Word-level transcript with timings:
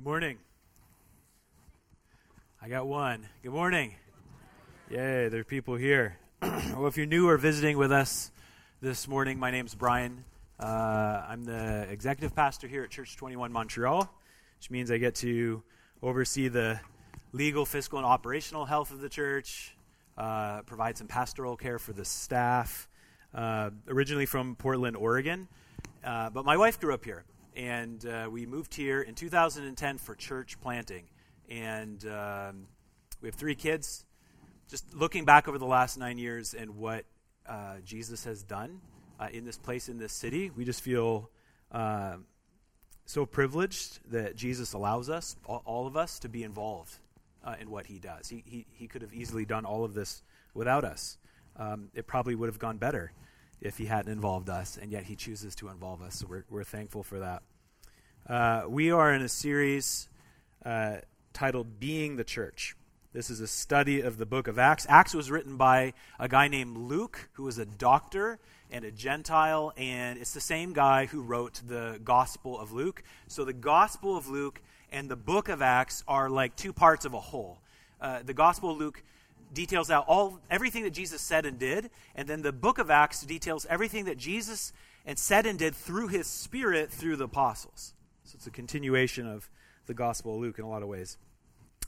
Good 0.00 0.06
morning. 0.06 0.38
I 2.62 2.70
got 2.70 2.86
one. 2.86 3.28
Good 3.42 3.52
morning. 3.52 3.96
Yay, 4.88 5.28
there 5.28 5.40
are 5.40 5.44
people 5.44 5.74
here. 5.74 6.16
well, 6.42 6.86
if 6.86 6.96
you're 6.96 7.04
new 7.04 7.28
or 7.28 7.36
visiting 7.36 7.76
with 7.76 7.92
us 7.92 8.30
this 8.80 9.06
morning, 9.06 9.38
my 9.38 9.50
name's 9.50 9.74
Brian. 9.74 10.24
Uh, 10.58 11.26
I'm 11.28 11.44
the 11.44 11.86
executive 11.90 12.34
pastor 12.34 12.66
here 12.66 12.82
at 12.82 12.88
Church 12.88 13.14
21 13.18 13.52
Montreal, 13.52 14.10
which 14.58 14.70
means 14.70 14.90
I 14.90 14.96
get 14.96 15.16
to 15.16 15.62
oversee 16.02 16.48
the 16.48 16.80
legal, 17.32 17.66
fiscal, 17.66 17.98
and 17.98 18.06
operational 18.06 18.64
health 18.64 18.92
of 18.92 19.02
the 19.02 19.08
church, 19.10 19.76
uh, 20.16 20.62
provide 20.62 20.96
some 20.96 21.08
pastoral 21.08 21.58
care 21.58 21.78
for 21.78 21.92
the 21.92 22.06
staff. 22.06 22.88
Uh, 23.34 23.68
originally 23.86 24.24
from 24.24 24.56
Portland, 24.56 24.96
Oregon, 24.96 25.46
uh, 26.02 26.30
but 26.30 26.46
my 26.46 26.56
wife 26.56 26.80
grew 26.80 26.94
up 26.94 27.04
here 27.04 27.22
and 27.56 28.04
uh, 28.06 28.28
we 28.30 28.46
moved 28.46 28.74
here 28.74 29.02
in 29.02 29.14
2010 29.14 29.98
for 29.98 30.14
church 30.14 30.60
planting. 30.60 31.04
And 31.48 32.04
um, 32.06 32.66
we 33.20 33.28
have 33.28 33.34
three 33.34 33.54
kids. 33.54 34.04
Just 34.68 34.94
looking 34.94 35.24
back 35.24 35.48
over 35.48 35.58
the 35.58 35.66
last 35.66 35.98
nine 35.98 36.18
years 36.18 36.54
and 36.54 36.76
what 36.76 37.04
uh, 37.46 37.76
Jesus 37.84 38.24
has 38.24 38.42
done 38.42 38.80
uh, 39.18 39.28
in 39.32 39.44
this 39.44 39.58
place, 39.58 39.88
in 39.88 39.98
this 39.98 40.12
city, 40.12 40.50
we 40.56 40.64
just 40.64 40.80
feel 40.80 41.30
uh, 41.72 42.16
so 43.04 43.26
privileged 43.26 43.98
that 44.12 44.36
Jesus 44.36 44.72
allows 44.72 45.10
us, 45.10 45.36
all, 45.44 45.62
all 45.64 45.86
of 45.86 45.96
us, 45.96 46.20
to 46.20 46.28
be 46.28 46.44
involved 46.44 46.94
uh, 47.44 47.56
in 47.60 47.70
what 47.70 47.86
he 47.86 47.98
does. 47.98 48.28
He, 48.28 48.44
he, 48.46 48.66
he 48.72 48.86
could 48.86 49.02
have 49.02 49.12
easily 49.12 49.44
done 49.44 49.64
all 49.64 49.84
of 49.84 49.94
this 49.94 50.22
without 50.54 50.84
us. 50.84 51.18
Um, 51.56 51.88
it 51.94 52.06
probably 52.06 52.36
would 52.36 52.48
have 52.48 52.60
gone 52.60 52.78
better 52.78 53.12
if 53.60 53.78
he 53.78 53.86
hadn't 53.86 54.12
involved 54.12 54.48
us, 54.48 54.78
and 54.80 54.90
yet 54.90 55.04
he 55.04 55.16
chooses 55.16 55.54
to 55.56 55.68
involve 55.68 56.02
us. 56.02 56.16
So 56.16 56.26
we're, 56.28 56.44
we're 56.48 56.64
thankful 56.64 57.02
for 57.02 57.18
that. 57.20 57.42
Uh, 58.28 58.62
we 58.68 58.90
are 58.90 59.12
in 59.12 59.22
a 59.22 59.28
series 59.28 60.08
uh, 60.64 60.96
titled 61.32 61.78
Being 61.78 62.16
the 62.16 62.24
Church. 62.24 62.76
This 63.12 63.28
is 63.28 63.40
a 63.40 63.46
study 63.48 64.02
of 64.02 64.18
the 64.18 64.26
book 64.26 64.46
of 64.46 64.58
Acts. 64.58 64.86
Acts 64.88 65.14
was 65.14 65.30
written 65.30 65.56
by 65.56 65.94
a 66.18 66.28
guy 66.28 66.48
named 66.48 66.76
Luke, 66.76 67.28
who 67.32 67.42
was 67.42 67.58
a 67.58 67.66
doctor 67.66 68.38
and 68.70 68.84
a 68.84 68.92
Gentile, 68.92 69.72
and 69.76 70.18
it's 70.18 70.32
the 70.32 70.40
same 70.40 70.72
guy 70.72 71.06
who 71.06 71.20
wrote 71.20 71.60
the 71.66 72.00
Gospel 72.04 72.58
of 72.58 72.72
Luke. 72.72 73.02
So 73.26 73.44
the 73.44 73.52
Gospel 73.52 74.16
of 74.16 74.28
Luke 74.28 74.62
and 74.92 75.08
the 75.08 75.16
book 75.16 75.48
of 75.48 75.60
Acts 75.60 76.04
are 76.06 76.30
like 76.30 76.54
two 76.54 76.72
parts 76.72 77.04
of 77.04 77.14
a 77.14 77.20
whole. 77.20 77.58
Uh, 78.00 78.20
the 78.24 78.34
Gospel 78.34 78.70
of 78.70 78.78
Luke 78.78 79.02
details 79.52 79.90
out 79.90 80.04
all 80.06 80.40
everything 80.50 80.84
that 80.84 80.90
Jesus 80.90 81.20
said 81.20 81.46
and 81.46 81.58
did, 81.58 81.90
and 82.14 82.28
then 82.28 82.42
the 82.42 82.52
book 82.52 82.78
of 82.78 82.90
Acts 82.90 83.22
details 83.22 83.66
everything 83.68 84.04
that 84.06 84.18
Jesus 84.18 84.72
and 85.06 85.18
said 85.18 85.46
and 85.46 85.58
did 85.58 85.74
through 85.74 86.08
his 86.08 86.26
spirit 86.26 86.90
through 86.90 87.16
the 87.16 87.24
apostles. 87.24 87.94
So 88.24 88.36
it's 88.36 88.46
a 88.46 88.50
continuation 88.50 89.26
of 89.26 89.48
the 89.86 89.94
Gospel 89.94 90.34
of 90.34 90.40
Luke 90.40 90.58
in 90.58 90.64
a 90.64 90.68
lot 90.68 90.82
of 90.82 90.88
ways. 90.88 91.16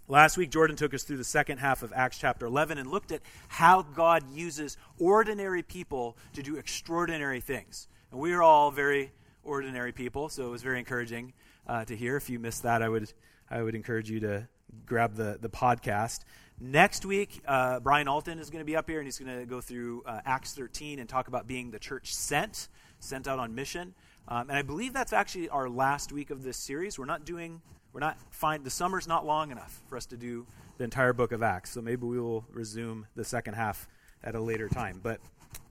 Last 0.09 0.37
week, 0.37 0.51
Jordan 0.51 0.77
took 0.77 0.93
us 0.95 1.05
through 1.05 1.19
the 1.19 1.25
second 1.25 1.59
half 1.59 1.83
of 1.83 1.93
Acts 1.95 2.19
chapter 2.19 2.47
11 2.47 2.79
and 2.79 2.91
looked 2.91 3.13
at 3.13 3.21
how 3.49 3.83
God 3.83 4.25
uses 4.33 4.77
ordinary 4.99 5.63
people 5.63 6.17
to 6.33 6.43
do 6.43 6.57
extraordinary 6.57 7.41
things. 7.41 7.87
And 8.11 8.19
we 8.19 8.33
are 8.33 8.43
all 8.43 8.71
very 8.73 9.13
ordinary 9.45 9.93
people, 9.93 10.29
so 10.29 10.47
it 10.47 10.51
was 10.51 10.63
very 10.63 10.81
encouraging 10.81 11.33
uh, 11.67 11.85
to 11.85 11.97
hear. 11.97 12.17
If 12.17 12.29
you 12.29 12.39
missed 12.39 12.65
that, 12.65 12.83
I 12.83 12.89
would, 12.89 13.13
I 13.49 13.63
would 13.63 13.75
encourage 13.75 14.11
you 14.11 14.21
to 14.21 14.49
grab 14.85 15.15
the, 15.15 15.39
the 15.41 15.49
podcast. 15.49 16.21
Next 16.61 17.05
week, 17.05 17.43
uh, 17.47 17.81
Brian 17.81 18.07
Alton 18.07 18.39
is 18.39 18.51
going 18.51 18.61
to 18.61 18.65
be 18.67 18.77
up 18.77 18.89
here, 18.89 18.99
and 18.99 19.07
he's 19.07 19.19
going 19.19 19.39
to 19.39 19.47
go 19.47 19.61
through 19.61 20.03
uh, 20.07 20.21
Acts 20.25 20.55
13 20.55 20.99
and 20.99 21.09
talk 21.09 21.29
about 21.29 21.47
being 21.47 21.71
the 21.71 21.79
church 21.79 22.15
sent, 22.15 22.69
sent 23.01 23.27
out 23.27 23.39
on 23.39 23.55
mission. 23.55 23.95
Um, 24.29 24.49
and 24.49 24.57
I 24.57 24.63
believe 24.63 24.93
that's 24.93 25.13
actually 25.13 25.49
our 25.49 25.69
last 25.69 26.13
week 26.13 26.31
of 26.31 26.45
this 26.45 26.57
series. 26.57 26.99
We're 26.99 27.07
not 27.07 27.25
doing, 27.25 27.61
we're 27.93 28.01
not 28.01 28.17
fine. 28.31 28.63
The 28.63 28.71
summer's 28.71 29.09
not 29.09 29.27
long 29.27 29.51
enough 29.51 29.83
for 29.89 29.97
us 29.97 30.07
to 30.07 30.17
do 30.17 30.47
the 30.79 30.85
entire 30.85 31.13
book 31.13 31.33
of 31.33 31.43
Acts, 31.43 31.71
so 31.71 31.83
maybe 31.83 32.07
we 32.07 32.21
will 32.21 32.45
resume 32.53 33.07
the 33.17 33.25
second 33.25 33.55
half 33.55 33.89
at 34.23 34.35
a 34.35 34.41
later 34.41 34.69
time. 34.69 35.01
But 35.03 35.21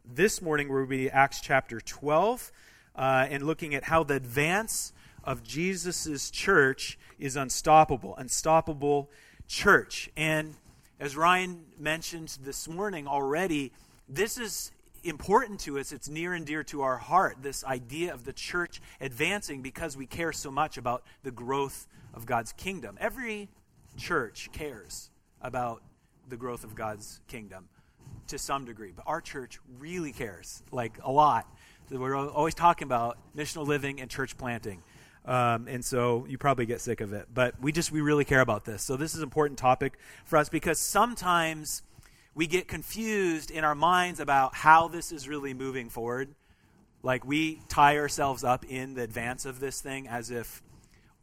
this 0.05 0.41
morning 0.41 0.67
we'll 0.67 0.85
be 0.85 1.09
Acts 1.09 1.39
chapter 1.39 1.79
12 1.79 2.51
uh, 2.95 3.27
and 3.29 3.43
looking 3.43 3.73
at 3.73 3.85
how 3.85 4.03
the 4.03 4.15
advance 4.15 4.91
of 5.23 5.43
Jesus' 5.43 6.29
church 6.29 6.97
is 7.19 7.35
unstoppable, 7.35 8.15
unstoppable 8.17 9.09
church. 9.47 10.09
And 10.17 10.55
as 11.01 11.17
Ryan 11.17 11.65
mentioned 11.79 12.37
this 12.43 12.67
morning 12.67 13.07
already, 13.07 13.71
this 14.07 14.37
is 14.37 14.71
important 15.03 15.59
to 15.61 15.79
us. 15.79 15.91
It's 15.91 16.07
near 16.07 16.35
and 16.35 16.45
dear 16.45 16.63
to 16.65 16.83
our 16.83 16.97
heart, 16.97 17.37
this 17.41 17.63
idea 17.65 18.13
of 18.13 18.23
the 18.23 18.33
church 18.33 18.79
advancing 19.01 19.63
because 19.63 19.97
we 19.97 20.05
care 20.05 20.31
so 20.31 20.51
much 20.51 20.77
about 20.77 21.03
the 21.23 21.31
growth 21.31 21.87
of 22.13 22.27
God's 22.27 22.53
kingdom. 22.53 22.99
Every 23.01 23.49
church 23.97 24.49
cares 24.51 25.09
about 25.41 25.81
the 26.29 26.37
growth 26.37 26.63
of 26.63 26.75
God's 26.75 27.19
kingdom 27.27 27.67
to 28.27 28.37
some 28.37 28.65
degree, 28.65 28.91
but 28.95 29.05
our 29.07 29.21
church 29.21 29.59
really 29.79 30.11
cares, 30.11 30.61
like 30.71 30.99
a 31.03 31.11
lot. 31.11 31.47
We're 31.89 32.15
always 32.15 32.53
talking 32.53 32.85
about 32.85 33.17
missional 33.35 33.65
living 33.65 33.99
and 33.99 34.09
church 34.09 34.37
planting. 34.37 34.83
Um, 35.25 35.67
and 35.67 35.85
so 35.85 36.25
you 36.27 36.37
probably 36.37 36.65
get 36.65 36.81
sick 36.81 37.01
of 37.01 37.13
it. 37.13 37.27
But 37.33 37.59
we 37.61 37.71
just, 37.71 37.91
we 37.91 38.01
really 38.01 38.25
care 38.25 38.41
about 38.41 38.65
this. 38.65 38.81
So 38.81 38.97
this 38.97 39.13
is 39.13 39.19
an 39.19 39.23
important 39.23 39.59
topic 39.59 39.99
for 40.25 40.37
us 40.37 40.49
because 40.49 40.79
sometimes 40.79 41.83
we 42.33 42.47
get 42.47 42.67
confused 42.67 43.51
in 43.51 43.63
our 43.63 43.75
minds 43.75 44.19
about 44.19 44.55
how 44.55 44.87
this 44.87 45.11
is 45.11 45.27
really 45.27 45.53
moving 45.53 45.89
forward. 45.89 46.33
Like 47.03 47.25
we 47.25 47.61
tie 47.67 47.97
ourselves 47.97 48.43
up 48.43 48.65
in 48.65 48.93
the 48.93 49.03
advance 49.03 49.45
of 49.45 49.59
this 49.59 49.81
thing 49.81 50.07
as 50.07 50.31
if 50.31 50.61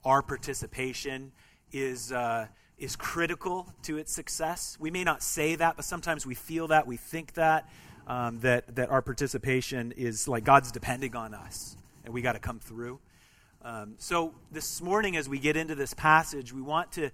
our 0.05 0.23
participation 0.23 1.33
is, 1.73 2.13
uh, 2.13 2.47
is 2.79 2.95
critical 2.95 3.73
to 3.83 3.99
its 3.99 4.13
success. 4.13 4.77
We 4.79 4.91
may 4.91 5.03
not 5.03 5.23
say 5.23 5.57
that, 5.57 5.77
but 5.77 5.85
sometimes 5.85 6.25
we 6.25 6.35
feel 6.35 6.69
that, 6.69 6.87
we 6.87 6.97
think 6.97 7.35
that, 7.35 7.69
um, 8.07 8.39
that, 8.41 8.77
that 8.77 8.91
our 8.91 9.03
participation 9.03 9.93
is 9.97 10.29
like 10.29 10.45
God's 10.45 10.71
depending 10.71 11.17
on 11.17 11.35
us 11.35 11.77
and 12.05 12.15
we 12.15 12.23
got 12.23 12.33
to 12.33 12.39
come 12.39 12.61
through. 12.61 13.01
Um, 13.63 13.95
so 13.99 14.35
this 14.53 14.81
morning, 14.81 15.17
as 15.17 15.29
we 15.29 15.39
get 15.39 15.57
into 15.57 15.75
this 15.75 15.93
passage, 15.93 16.53
we 16.53 16.63
want 16.63 16.93
to, 16.93 17.11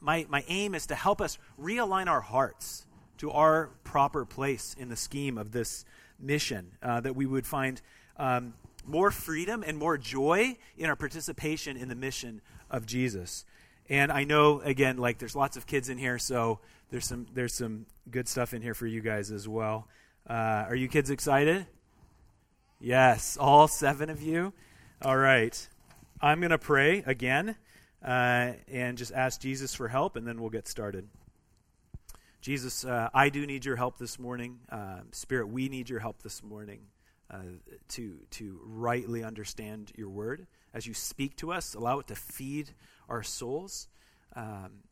my, 0.00 0.26
my 0.28 0.44
aim 0.48 0.74
is 0.74 0.86
to 0.88 0.96
help 0.96 1.20
us 1.20 1.38
realign 1.60 2.08
our 2.08 2.20
hearts 2.20 2.86
to 3.18 3.30
our 3.30 3.70
proper 3.84 4.24
place 4.24 4.74
in 4.78 4.88
the 4.88 4.96
scheme 4.96 5.38
of 5.38 5.52
this 5.52 5.84
mission, 6.18 6.72
uh, 6.82 7.00
that 7.00 7.14
we 7.14 7.24
would 7.24 7.46
find 7.46 7.80
um, 8.16 8.54
more 8.84 9.10
freedom 9.10 9.62
and 9.64 9.78
more 9.78 9.96
joy 9.96 10.56
in 10.76 10.86
our 10.86 10.96
participation 10.96 11.76
in 11.76 11.88
the 11.88 11.94
mission 11.94 12.40
of 12.68 12.84
Jesus. 12.84 13.44
And 13.88 14.10
I 14.10 14.24
know, 14.24 14.60
again, 14.60 14.96
like 14.96 15.18
there's 15.18 15.36
lots 15.36 15.56
of 15.56 15.66
kids 15.66 15.88
in 15.88 15.98
here, 15.98 16.18
so 16.18 16.58
there's 16.90 17.06
some 17.06 17.26
there's 17.32 17.54
some 17.54 17.86
good 18.10 18.28
stuff 18.28 18.52
in 18.52 18.60
here 18.62 18.74
for 18.74 18.86
you 18.86 19.00
guys 19.00 19.30
as 19.30 19.46
well. 19.46 19.86
Uh, 20.28 20.66
are 20.68 20.74
you 20.74 20.88
kids 20.88 21.10
excited? 21.10 21.66
Yes, 22.80 23.36
all 23.38 23.68
seven 23.68 24.10
of 24.10 24.20
you. 24.20 24.52
All 25.02 25.16
right. 25.16 25.68
I'm 26.18 26.40
going 26.40 26.50
to 26.50 26.58
pray 26.58 27.02
again 27.04 27.56
uh, 28.02 28.52
and 28.72 28.96
just 28.96 29.12
ask 29.12 29.38
Jesus 29.38 29.74
for 29.74 29.88
help, 29.88 30.16
and 30.16 30.26
then 30.26 30.40
we'll 30.40 30.48
get 30.48 30.66
started. 30.66 31.08
Jesus, 32.40 32.86
uh, 32.86 33.10
I 33.12 33.28
do 33.28 33.46
need 33.46 33.66
your 33.66 33.76
help 33.76 33.98
this 33.98 34.18
morning. 34.18 34.60
Uh, 34.70 35.00
Spirit, 35.12 35.48
we 35.48 35.68
need 35.68 35.90
your 35.90 36.00
help 36.00 36.22
this 36.22 36.42
morning 36.42 36.80
uh, 37.30 37.40
to, 37.88 38.16
to 38.30 38.60
rightly 38.64 39.24
understand 39.24 39.92
your 39.94 40.08
word. 40.08 40.46
As 40.72 40.86
you 40.86 40.94
speak 40.94 41.36
to 41.36 41.52
us, 41.52 41.74
allow 41.74 41.98
it 41.98 42.06
to 42.06 42.14
feed 42.14 42.70
our 43.10 43.22
souls. 43.22 43.86
Um, 44.34 44.84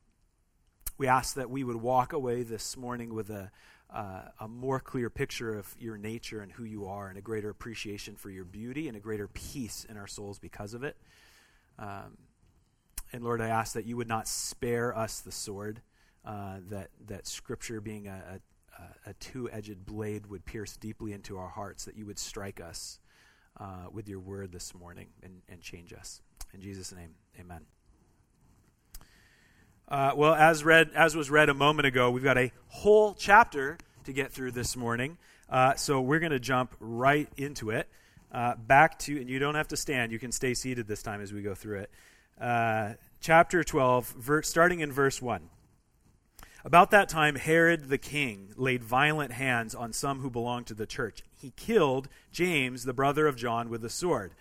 we 0.99 1.07
ask 1.07 1.37
that 1.37 1.49
we 1.49 1.65
would 1.65 1.77
walk 1.77 2.13
away 2.13 2.43
this 2.43 2.77
morning 2.77 3.15
with 3.15 3.31
a, 3.31 3.51
uh, 3.93 4.23
a 4.41 4.49
more 4.49 4.81
clear 4.81 5.11
picture 5.11 5.57
of 5.59 5.75
your 5.79 5.97
nature 5.97 6.41
and 6.41 6.53
who 6.53 6.65
you 6.65 6.87
are, 6.87 7.09
and 7.09 7.19
a 7.19 7.21
greater 7.21 7.51
appreciation 7.51 8.17
for 8.17 8.31
your 8.31 8.45
beauty, 8.45 8.89
and 8.89 8.97
a 8.97 9.01
greater 9.01 9.29
peace 9.29 9.87
in 9.89 9.97
our 9.97 10.07
souls 10.07 10.39
because 10.39 10.75
of 10.75 10.83
it. 10.83 10.97
Um, 11.79 12.19
and 13.13 13.23
Lord, 13.23 13.41
I 13.41 13.49
ask 13.49 13.75
that 13.75 13.87
you 13.87 13.97
would 13.97 14.09
not 14.09 14.27
spare 14.27 14.97
us 14.97 15.21
the 15.21 15.33
sword, 15.33 15.81
uh, 16.25 16.59
that, 16.71 16.91
that 17.07 17.27
Scripture, 17.27 17.81
being 17.81 18.09
a, 18.09 18.41
a, 18.79 19.11
a 19.11 19.15
two 19.15 19.51
edged 19.51 19.85
blade, 19.85 20.27
would 20.27 20.45
pierce 20.45 20.77
deeply 20.77 21.13
into 21.13 21.39
our 21.39 21.49
hearts, 21.49 21.85
that 21.85 21.97
you 21.97 22.07
would 22.07 22.19
strike 22.19 22.61
us 22.61 22.99
uh, 23.61 23.87
with 23.93 24.09
your 24.09 24.21
word 24.21 24.51
this 24.51 24.75
morning 24.75 25.09
and, 25.23 25.43
and 25.49 25.61
change 25.61 25.93
us. 25.93 26.23
In 26.53 26.61
Jesus' 26.61 26.93
name, 26.93 27.15
amen. 27.39 27.74
Uh, 29.89 30.13
well, 30.17 30.35
as 30.35 30.65
read, 30.65 30.91
as 30.95 31.15
was 31.15 31.31
read 31.31 31.49
a 31.49 31.55
moment 31.55 31.87
ago, 31.87 32.11
we've 32.11 32.25
got 32.25 32.39
a 32.39 32.51
whole 32.69 33.15
chapter 33.15 33.77
to 34.05 34.13
get 34.13 34.33
through 34.33 34.51
this 34.51 34.77
morning. 34.77 35.19
Uh, 35.49 35.75
so 35.75 36.01
we're 36.01 36.21
going 36.21 36.33
to 36.33 36.41
jump 36.41 36.75
right 36.81 37.29
into 37.37 37.71
it. 37.71 37.89
Uh, 38.33 38.55
back 38.57 38.99
to, 38.99 39.21
and 39.21 39.29
you 39.29 39.39
don't 39.39 39.55
have 39.55 39.69
to 39.69 39.77
stand, 39.77 40.11
you 40.11 40.19
can 40.19 40.33
stay 40.33 40.55
seated 40.55 40.89
this 40.89 41.03
time 41.03 41.21
as 41.21 41.33
we 41.33 41.43
go 41.43 41.55
through 41.55 41.81
it. 41.81 41.91
Uh, 42.41 42.95
chapter 43.21 43.63
12, 43.63 44.15
ver- 44.19 44.43
starting 44.43 44.81
in 44.81 44.91
verse 44.91 45.21
1. 45.23 45.51
About 46.65 46.91
that 46.93 47.11
time, 47.11 47.37
Herod 47.37 47.91
the 47.91 47.99
king 47.99 48.55
laid 48.57 48.83
violent 48.83 49.33
hands 49.33 49.75
on 49.75 49.93
some 49.93 50.21
who 50.21 50.31
belonged 50.31 50.67
to 50.69 50.75
the 50.75 50.87
church. 50.87 51.23
He 51.39 51.53
killed 51.57 52.09
James, 52.33 52.85
the 52.85 52.95
brother 52.95 53.27
of 53.27 53.37
John, 53.37 53.69
with 53.69 53.85
a 53.85 53.91
sword. 53.91 54.33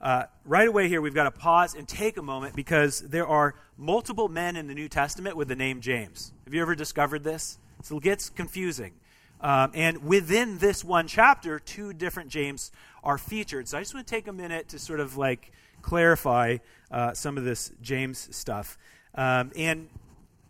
uh, 0.00 0.24
right 0.44 0.68
away 0.68 0.88
here, 0.88 1.00
we've 1.00 1.14
got 1.14 1.24
to 1.24 1.30
pause 1.32 1.74
and 1.74 1.88
take 1.88 2.16
a 2.16 2.22
moment 2.22 2.54
because 2.54 3.00
there 3.00 3.26
are 3.26 3.56
multiple 3.76 4.28
men 4.28 4.56
in 4.56 4.66
the 4.66 4.74
New 4.74 4.88
Testament 4.88 5.36
with 5.36 5.48
the 5.48 5.56
name 5.56 5.80
James. 5.80 6.32
Have 6.44 6.54
you 6.54 6.62
ever 6.62 6.74
discovered 6.74 7.24
this? 7.24 7.58
So 7.82 7.98
it 7.98 8.02
gets 8.02 8.30
confusing. 8.30 8.92
Um, 9.40 9.70
and 9.74 10.04
within 10.04 10.58
this 10.58 10.82
one 10.82 11.06
chapter, 11.06 11.58
two 11.58 11.92
different 11.92 12.30
James 12.30 12.72
are 13.04 13.18
featured. 13.18 13.68
So 13.68 13.78
I 13.78 13.82
just 13.82 13.94
want 13.94 14.06
to 14.06 14.10
take 14.10 14.28
a 14.28 14.32
minute 14.32 14.68
to 14.70 14.78
sort 14.78 15.00
of 15.00 15.16
like 15.16 15.52
clarify 15.82 16.58
uh, 16.90 17.12
some 17.12 17.36
of 17.36 17.44
this 17.44 17.70
James 17.82 18.34
stuff. 18.34 18.78
Um, 19.14 19.52
and 19.56 19.88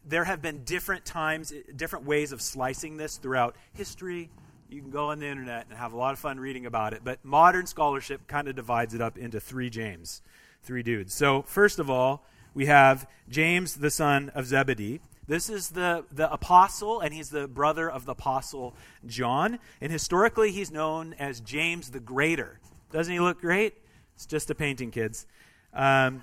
there 0.06 0.25
have 0.25 0.40
been 0.40 0.62
different 0.64 1.05
times, 1.05 1.52
different 1.75 2.06
ways 2.06 2.31
of 2.31 2.40
slicing 2.40 2.96
this 2.96 3.17
throughout 3.17 3.56
history. 3.75 4.31
You 4.70 4.81
can 4.81 4.90
go 4.90 5.11
on 5.11 5.19
the 5.19 5.26
internet 5.26 5.67
and 5.69 5.76
have 5.78 5.93
a 5.93 5.96
lot 5.96 6.12
of 6.12 6.19
fun 6.19 6.38
reading 6.38 6.67
about 6.67 6.93
it. 6.93 7.02
But 7.02 7.25
modern 7.25 7.67
scholarship 7.67 8.26
kind 8.28 8.46
of 8.46 8.55
divides 8.55 8.94
it 8.94 9.00
up 9.00 9.19
into 9.19 9.40
three 9.40 9.69
James, 9.69 10.23
three 10.62 10.82
dudes. 10.82 11.12
So, 11.12 11.43
first 11.43 11.78
of 11.78 11.90
all, 11.90 12.25
we 12.56 12.67
have 12.67 13.06
James, 13.29 13.75
the 13.75 13.91
son 13.91 14.31
of 14.35 14.47
Zebedee. 14.47 15.00
This 15.29 15.50
is 15.50 15.69
the, 15.69 16.06
the 16.11 16.32
apostle, 16.32 17.00
and 17.00 17.12
he's 17.12 17.29
the 17.29 17.47
brother 17.47 17.91
of 17.91 18.06
the 18.06 18.12
apostle 18.12 18.75
John. 19.06 19.58
And 19.82 19.93
historically, 19.93 20.53
he's 20.53 20.70
known 20.70 21.12
as 21.19 21.41
James 21.41 21.91
the 21.91 22.00
Greater. 22.00 22.58
Doesn't 22.91 23.12
he 23.12 23.20
look 23.20 23.43
great? 23.43 23.75
It's 24.14 24.25
just 24.25 24.49
a 24.49 24.55
painting, 24.55 24.91
kids. 24.91 25.26
Um, 25.75 26.23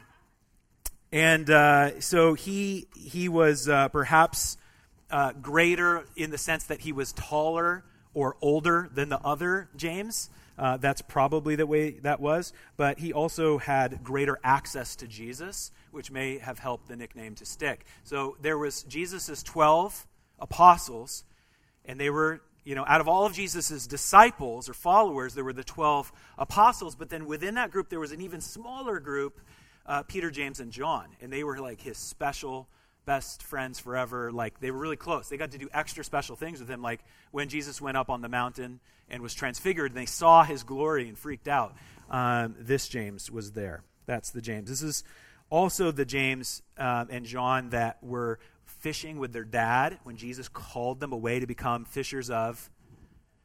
and 1.12 1.48
uh, 1.52 2.02
so 2.02 2.34
he, 2.34 2.88
he 2.96 3.30
was 3.30 3.70
uh, 3.70 3.90
perhaps 3.90 4.58
uh, 5.12 5.34
greater 5.34 6.04
in 6.16 6.32
the 6.32 6.40
sense 6.40 6.64
that 6.64 6.80
he 6.80 6.94
was 6.94 7.14
taller 7.14 7.84
or 8.16 8.38
older 8.42 8.90
than 8.92 9.10
the 9.10 9.20
other 9.20 9.70
James. 9.76 10.32
Uh, 10.58 10.78
that's 10.78 11.04
probably 11.04 11.56
the 11.56 11.68
way 11.68 11.92
that 12.00 12.20
was. 12.20 12.54
But 12.76 12.98
he 12.98 13.14
also 13.14 13.60
had 13.60 14.04
greater 14.04 14.40
access 14.44 14.96
to 14.96 15.08
Jesus, 15.08 15.72
which 15.94 16.12
may 16.12 16.38
have 16.38 16.60
helped 16.60 16.88
the 16.88 16.96
nickname 16.96 17.36
to 17.36 17.46
stick. 17.46 17.86
So 18.04 18.38
there 18.42 18.58
was 18.58 18.84
Jesus' 18.84 19.44
12 19.44 20.08
apostles, 20.40 21.24
and 21.86 22.00
they 22.00 22.10
were, 22.10 22.42
you 22.64 22.76
know, 22.76 22.86
out 22.88 23.02
of 23.02 23.08
all 23.08 23.26
of 23.26 23.34
Jesus' 23.34 23.88
disciples 23.88 24.70
or 24.70 24.74
followers, 24.74 25.34
there 25.34 25.44
were 25.44 25.54
the 25.54 25.64
12 25.64 26.12
apostles. 26.38 26.96
But 26.96 27.10
then 27.10 27.26
within 27.26 27.56
that 27.56 27.72
group, 27.72 27.90
there 27.90 28.00
was 28.00 28.12
an 28.12 28.22
even 28.22 28.42
smaller 28.42 29.00
group, 29.00 29.40
uh, 29.86 30.04
Peter, 30.04 30.32
James, 30.32 30.60
and 30.60 30.72
John. 30.72 31.08
And 31.22 31.32
they 31.32 31.44
were 31.44 31.60
like 31.60 31.82
his 31.82 31.98
special 31.98 32.68
best 33.06 33.44
friends 33.44 33.80
forever. 33.80 34.32
Like 34.32 34.60
they 34.60 34.72
were 34.72 34.80
really 34.80 34.96
close. 34.96 35.30
They 35.30 35.38
got 35.38 35.52
to 35.52 35.58
do 35.58 35.70
extra 35.74 36.04
special 36.04 36.36
things 36.36 36.60
with 36.60 36.70
him. 36.70 36.82
Like 36.82 37.02
when 37.32 37.50
Jesus 37.50 37.82
went 37.82 37.98
up 37.98 38.10
on 38.10 38.22
the 38.22 38.30
mountain 38.30 38.80
and 39.10 39.22
was 39.22 39.34
transfigured, 39.34 39.92
and 39.92 39.98
they 39.98 40.06
saw 40.06 40.44
his 40.44 40.64
glory 40.64 41.08
and 41.08 41.18
freaked 41.18 41.48
out. 41.48 41.76
Um, 42.10 42.56
this 42.60 42.88
James 42.88 43.30
was 43.30 43.52
there. 43.52 43.84
That's 44.06 44.32
the 44.32 44.42
James. 44.42 44.70
This 44.70 44.82
is 44.82 45.04
also 45.54 45.92
the 45.92 46.04
James 46.04 46.64
um, 46.80 47.10
and 47.12 47.28
John 47.28 47.70
that 47.70 48.04
were 48.04 48.40
fishing 48.66 49.20
with 49.20 49.34
their 49.34 49.44
dad 49.44 50.00
when 50.04 50.18
Jesus 50.18 50.50
called 50.50 51.00
them 51.00 51.14
away 51.14 51.40
to 51.40 51.46
become 51.46 51.86
fishers 51.86 52.32
of 52.32 52.72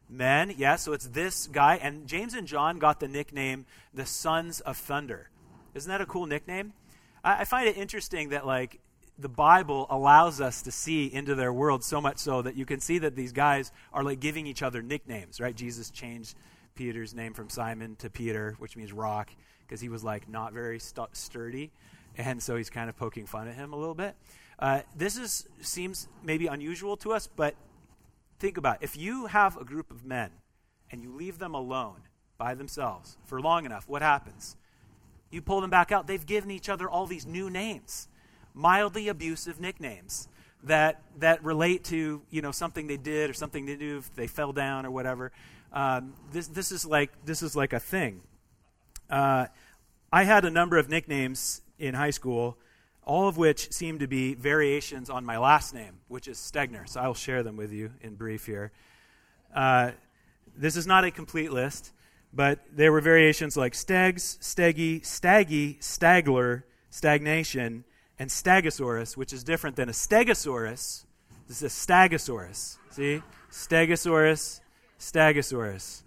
men. 0.08 0.54
Yeah, 0.56 0.76
so 0.76 0.94
it's 0.94 1.06
this 1.08 1.48
guy. 1.48 1.76
And 1.76 2.06
James 2.06 2.32
and 2.32 2.46
John 2.48 2.78
got 2.78 2.98
the 2.98 3.08
nickname 3.08 3.66
the 3.92 4.06
Sons 4.06 4.60
of 4.60 4.78
Thunder. 4.78 5.28
Isn't 5.74 5.90
that 5.90 6.00
a 6.00 6.06
cool 6.06 6.24
nickname? 6.24 6.72
I, 7.22 7.42
I 7.42 7.44
find 7.44 7.68
it 7.68 7.76
interesting 7.76 8.30
that, 8.30 8.46
like, 8.46 8.80
the 9.18 9.28
Bible 9.28 9.86
allows 9.90 10.40
us 10.40 10.62
to 10.62 10.70
see 10.70 11.12
into 11.12 11.34
their 11.34 11.52
world 11.52 11.84
so 11.84 12.00
much 12.00 12.16
so 12.16 12.40
that 12.40 12.56
you 12.56 12.64
can 12.64 12.80
see 12.80 13.00
that 13.00 13.16
these 13.16 13.32
guys 13.32 13.70
are 13.92 14.02
like 14.02 14.18
giving 14.18 14.46
each 14.46 14.62
other 14.62 14.80
nicknames, 14.80 15.40
right? 15.40 15.54
Jesus 15.54 15.90
changed 15.90 16.36
Peter's 16.74 17.12
name 17.14 17.34
from 17.34 17.50
Simon 17.50 17.96
to 17.96 18.08
Peter, 18.08 18.54
which 18.60 18.76
means 18.76 18.92
rock, 18.92 19.28
because 19.66 19.80
he 19.80 19.90
was 19.90 20.02
like 20.02 20.28
not 20.28 20.54
very 20.54 20.78
st- 20.78 21.14
sturdy, 21.14 21.70
and 22.18 22.42
so 22.42 22.56
he's 22.56 22.68
kind 22.68 22.90
of 22.90 22.96
poking 22.96 23.26
fun 23.26 23.48
at 23.48 23.54
him 23.54 23.72
a 23.72 23.76
little 23.76 23.94
bit. 23.94 24.16
Uh, 24.58 24.80
this 24.94 25.16
is 25.16 25.46
seems 25.62 26.08
maybe 26.22 26.48
unusual 26.48 26.96
to 26.98 27.12
us, 27.12 27.28
but 27.28 27.54
think 28.38 28.56
about 28.56 28.82
it. 28.82 28.84
if 28.84 28.96
you 28.96 29.26
have 29.26 29.56
a 29.56 29.64
group 29.64 29.90
of 29.90 30.04
men 30.04 30.30
and 30.90 31.02
you 31.02 31.12
leave 31.14 31.38
them 31.38 31.54
alone 31.54 32.02
by 32.36 32.54
themselves 32.54 33.16
for 33.24 33.40
long 33.40 33.64
enough, 33.64 33.88
what 33.88 34.02
happens? 34.02 34.56
You 35.30 35.40
pull 35.42 35.60
them 35.60 35.70
back 35.70 35.92
out. 35.92 36.06
They've 36.06 36.24
given 36.24 36.50
each 36.50 36.68
other 36.68 36.88
all 36.88 37.06
these 37.06 37.26
new 37.26 37.48
names 37.48 38.08
mildly 38.54 39.06
abusive 39.06 39.60
nicknames 39.60 40.28
that 40.64 41.00
that 41.18 41.42
relate 41.44 41.84
to 41.84 42.20
you 42.30 42.42
know 42.42 42.50
something 42.50 42.88
they 42.88 42.96
did 42.96 43.30
or 43.30 43.32
something 43.32 43.66
they 43.66 43.76
do 43.76 43.98
if 43.98 44.12
they 44.16 44.26
fell 44.26 44.52
down 44.52 44.84
or 44.84 44.90
whatever. 44.90 45.30
Um, 45.72 46.14
this 46.32 46.48
this 46.48 46.72
is 46.72 46.84
like 46.84 47.12
this 47.24 47.42
is 47.42 47.54
like 47.54 47.72
a 47.72 47.78
thing. 47.78 48.22
Uh, 49.08 49.46
I 50.12 50.24
had 50.24 50.44
a 50.44 50.50
number 50.50 50.76
of 50.76 50.88
nicknames 50.88 51.62
in 51.78 51.94
high 51.94 52.10
school, 52.10 52.56
all 53.04 53.28
of 53.28 53.38
which 53.38 53.72
seem 53.72 53.98
to 54.00 54.06
be 54.06 54.34
variations 54.34 55.08
on 55.08 55.24
my 55.24 55.38
last 55.38 55.74
name, 55.74 55.94
which 56.08 56.28
is 56.28 56.38
Stegner. 56.38 56.88
So 56.88 57.00
I'll 57.00 57.14
share 57.14 57.42
them 57.42 57.56
with 57.56 57.72
you 57.72 57.90
in 58.00 58.14
brief 58.14 58.46
here. 58.46 58.70
Uh, 59.54 59.92
this 60.56 60.76
is 60.76 60.86
not 60.86 61.04
a 61.04 61.10
complete 61.10 61.52
list, 61.52 61.92
but 62.32 62.60
there 62.74 62.92
were 62.92 63.00
variations 63.00 63.56
like 63.56 63.72
Stegs, 63.74 64.38
Steggy, 64.40 65.04
Staggy, 65.04 65.78
Stagler, 65.80 66.64
Stagnation, 66.90 67.84
and 68.18 68.28
Stegosaurus, 68.28 69.16
which 69.16 69.32
is 69.32 69.44
different 69.44 69.76
than 69.76 69.88
a 69.88 69.92
Stegosaurus. 69.92 71.04
This 71.46 71.62
is 71.62 71.62
a 71.62 71.66
Stegosaurus. 71.66 72.76
See? 72.90 73.22
Stegosaurus, 73.50 74.60
Stegosaurus. 74.98 76.02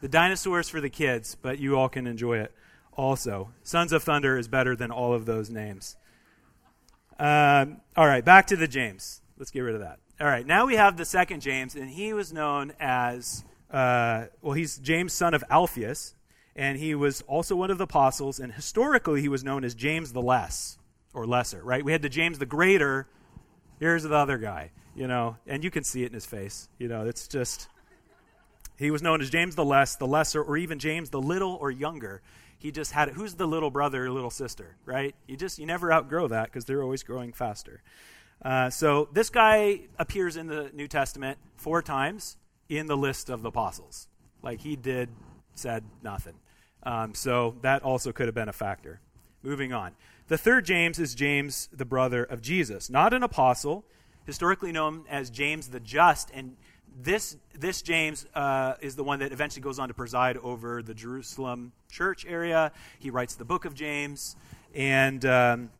The 0.00 0.08
dinosaurs 0.08 0.68
for 0.68 0.80
the 0.80 0.90
kids, 0.90 1.36
but 1.40 1.58
you 1.58 1.76
all 1.76 1.88
can 1.88 2.06
enjoy 2.06 2.38
it 2.38 2.52
also. 2.98 3.50
Sons 3.62 3.92
of 3.92 4.02
Thunder 4.02 4.36
is 4.36 4.48
better 4.48 4.76
than 4.76 4.90
all 4.90 5.14
of 5.14 5.24
those 5.24 5.48
names. 5.48 5.96
Um, 7.18 7.80
all 7.96 8.06
right, 8.06 8.24
back 8.24 8.48
to 8.48 8.56
the 8.56 8.68
James. 8.68 9.22
Let's 9.38 9.50
get 9.50 9.60
rid 9.60 9.74
of 9.74 9.80
that. 9.80 10.00
All 10.20 10.26
right, 10.26 10.44
now 10.44 10.66
we 10.66 10.74
have 10.74 10.96
the 10.96 11.04
second 11.04 11.40
James, 11.40 11.76
and 11.76 11.88
he 11.88 12.12
was 12.12 12.32
known 12.32 12.72
as, 12.80 13.44
uh, 13.70 14.26
well, 14.42 14.52
he's 14.52 14.76
James, 14.78 15.12
son 15.12 15.32
of 15.32 15.44
Alphaeus, 15.48 16.16
and 16.56 16.76
he 16.76 16.96
was 16.96 17.22
also 17.22 17.54
one 17.54 17.70
of 17.70 17.78
the 17.78 17.84
apostles, 17.84 18.40
and 18.40 18.52
historically 18.52 19.20
he 19.20 19.28
was 19.28 19.44
known 19.44 19.62
as 19.62 19.76
James 19.76 20.12
the 20.12 20.20
Less 20.20 20.76
or 21.14 21.24
lesser, 21.24 21.62
right? 21.62 21.84
We 21.84 21.92
had 21.92 22.02
the 22.02 22.08
James 22.08 22.40
the 22.40 22.46
Greater. 22.46 23.06
Here's 23.78 24.02
the 24.02 24.14
other 24.14 24.38
guy, 24.38 24.72
you 24.96 25.06
know, 25.06 25.36
and 25.46 25.62
you 25.62 25.70
can 25.70 25.84
see 25.84 26.02
it 26.02 26.08
in 26.08 26.14
his 26.14 26.26
face. 26.26 26.68
You 26.78 26.88
know, 26.88 27.06
it's 27.06 27.28
just, 27.28 27.68
he 28.76 28.90
was 28.90 29.02
known 29.02 29.20
as 29.20 29.30
James 29.30 29.54
the 29.54 29.64
Less, 29.64 29.94
the 29.94 30.06
Lesser, 30.06 30.42
or 30.42 30.56
even 30.56 30.80
James 30.80 31.10
the 31.10 31.20
Little 31.20 31.56
or 31.60 31.70
Younger. 31.70 32.22
He 32.58 32.72
just 32.72 32.92
had 32.92 33.08
it. 33.08 33.14
Who's 33.14 33.34
the 33.34 33.46
little 33.46 33.70
brother 33.70 34.06
or 34.06 34.10
little 34.10 34.30
sister, 34.30 34.76
right? 34.84 35.14
You 35.26 35.36
just, 35.36 35.58
you 35.58 35.66
never 35.66 35.92
outgrow 35.92 36.28
that 36.28 36.46
because 36.46 36.64
they're 36.64 36.82
always 36.82 37.02
growing 37.02 37.32
faster. 37.32 37.82
Uh, 38.42 38.70
so 38.70 39.08
this 39.12 39.30
guy 39.30 39.80
appears 39.98 40.36
in 40.36 40.46
the 40.48 40.70
New 40.74 40.88
Testament 40.88 41.38
four 41.56 41.82
times 41.82 42.36
in 42.68 42.86
the 42.86 42.96
list 42.96 43.30
of 43.30 43.42
the 43.42 43.48
apostles. 43.48 44.08
Like 44.42 44.60
he 44.60 44.76
did, 44.76 45.08
said 45.54 45.84
nothing. 46.02 46.34
Um, 46.82 47.14
so 47.14 47.56
that 47.62 47.82
also 47.82 48.12
could 48.12 48.26
have 48.26 48.34
been 48.34 48.48
a 48.48 48.52
factor. 48.52 49.00
Moving 49.42 49.72
on. 49.72 49.92
The 50.28 50.38
third 50.38 50.64
James 50.64 50.98
is 50.98 51.14
James, 51.14 51.68
the 51.72 51.84
brother 51.84 52.22
of 52.22 52.42
Jesus, 52.42 52.90
not 52.90 53.14
an 53.14 53.22
apostle, 53.22 53.84
historically 54.26 54.72
known 54.72 55.04
as 55.08 55.30
James 55.30 55.68
the 55.68 55.80
Just. 55.80 56.30
And 56.34 56.56
this, 57.00 57.36
this 57.56 57.82
James 57.82 58.26
uh, 58.34 58.74
is 58.80 58.96
the 58.96 59.04
one 59.04 59.20
that 59.20 59.32
eventually 59.32 59.62
goes 59.62 59.78
on 59.78 59.88
to 59.88 59.94
preside 59.94 60.36
over 60.38 60.82
the 60.82 60.94
Jerusalem 60.94 61.72
church 61.90 62.26
area. 62.26 62.72
He 62.98 63.10
writes 63.10 63.36
the 63.36 63.44
book 63.44 63.64
of 63.64 63.74
James. 63.74 64.34
And 64.74 65.24
um, 65.24 65.70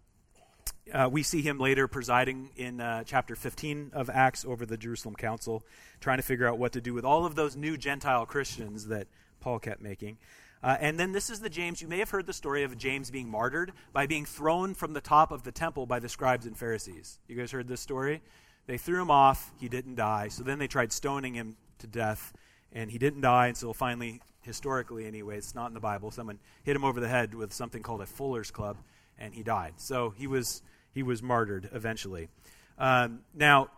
uh, 0.93 1.09
we 1.11 1.23
see 1.23 1.43
him 1.43 1.59
later 1.59 1.89
presiding 1.89 2.51
in 2.57 2.81
uh, 2.81 3.03
chapter 3.05 3.35
15 3.35 3.91
of 3.95 4.09
Acts 4.09 4.45
over 4.45 4.65
the 4.65 4.77
Jerusalem 4.77 5.17
Council, 5.17 5.63
trying 6.01 6.19
to 6.19 6.23
figure 6.23 6.47
out 6.47 6.59
what 6.59 6.73
to 6.73 6.81
do 6.81 6.95
with 6.95 7.05
all 7.05 7.27
of 7.27 7.35
those 7.35 7.57
new 7.57 7.77
Gentile 7.77 8.25
Christians 8.25 8.87
that 8.87 9.09
Paul 9.41 9.59
kept 9.59 9.83
making. 9.83 10.19
Uh, 10.63 10.77
and 10.81 10.99
then 10.99 11.13
this 11.13 11.31
is 11.31 11.41
the 11.41 11.51
James. 11.51 11.81
You 11.83 11.89
may 11.89 11.99
have 11.99 12.11
heard 12.11 12.27
the 12.27 12.33
story 12.33 12.65
of 12.65 12.77
James 12.77 13.11
being 13.11 13.29
martyred 13.29 13.73
by 13.93 14.07
being 14.07 14.25
thrown 14.25 14.75
from 14.75 14.93
the 14.93 15.01
top 15.01 15.31
of 15.31 15.43
the 15.43 15.53
temple 15.53 15.87
by 15.87 15.99
the 16.01 16.09
scribes 16.09 16.47
and 16.47 16.57
Pharisees. 16.57 17.19
You 17.29 17.37
guys 17.37 17.53
heard 17.53 17.69
this 17.69 17.81
story? 17.81 18.23
They 18.69 18.77
threw 18.77 19.01
him 19.01 19.11
off. 19.11 19.51
He 19.59 19.69
didn't 19.69 19.95
die. 19.95 20.29
So 20.29 20.45
then 20.45 20.59
they 20.59 20.69
tried 20.69 20.93
stoning 20.93 21.35
him 21.35 21.57
to 21.79 21.87
death, 21.87 22.35
and 22.71 22.91
he 22.91 22.99
didn't 22.99 23.23
die 23.23 23.49
until 23.49 23.73
finally, 23.73 24.21
historically 24.43 25.07
anyway, 25.07 25.39
it's 25.39 25.55
not 25.55 25.69
in 25.69 25.75
the 25.75 25.81
Bible, 25.81 26.11
someone 26.11 26.39
hit 26.65 26.77
him 26.77 26.85
over 26.85 27.01
the 27.01 27.09
head 27.09 27.35
with 27.35 27.53
something 27.53 27.83
called 27.83 28.03
a 28.03 28.07
fuller's 28.07 28.51
club, 28.51 28.77
and 29.19 29.35
he 29.35 29.43
died. 29.43 29.75
So 29.79 30.11
he 30.11 30.27
was, 30.27 30.63
he 30.93 31.03
was 31.03 31.23
martyred 31.23 31.71
eventually. 31.73 32.29
Um, 32.79 33.21
now, 33.35 33.71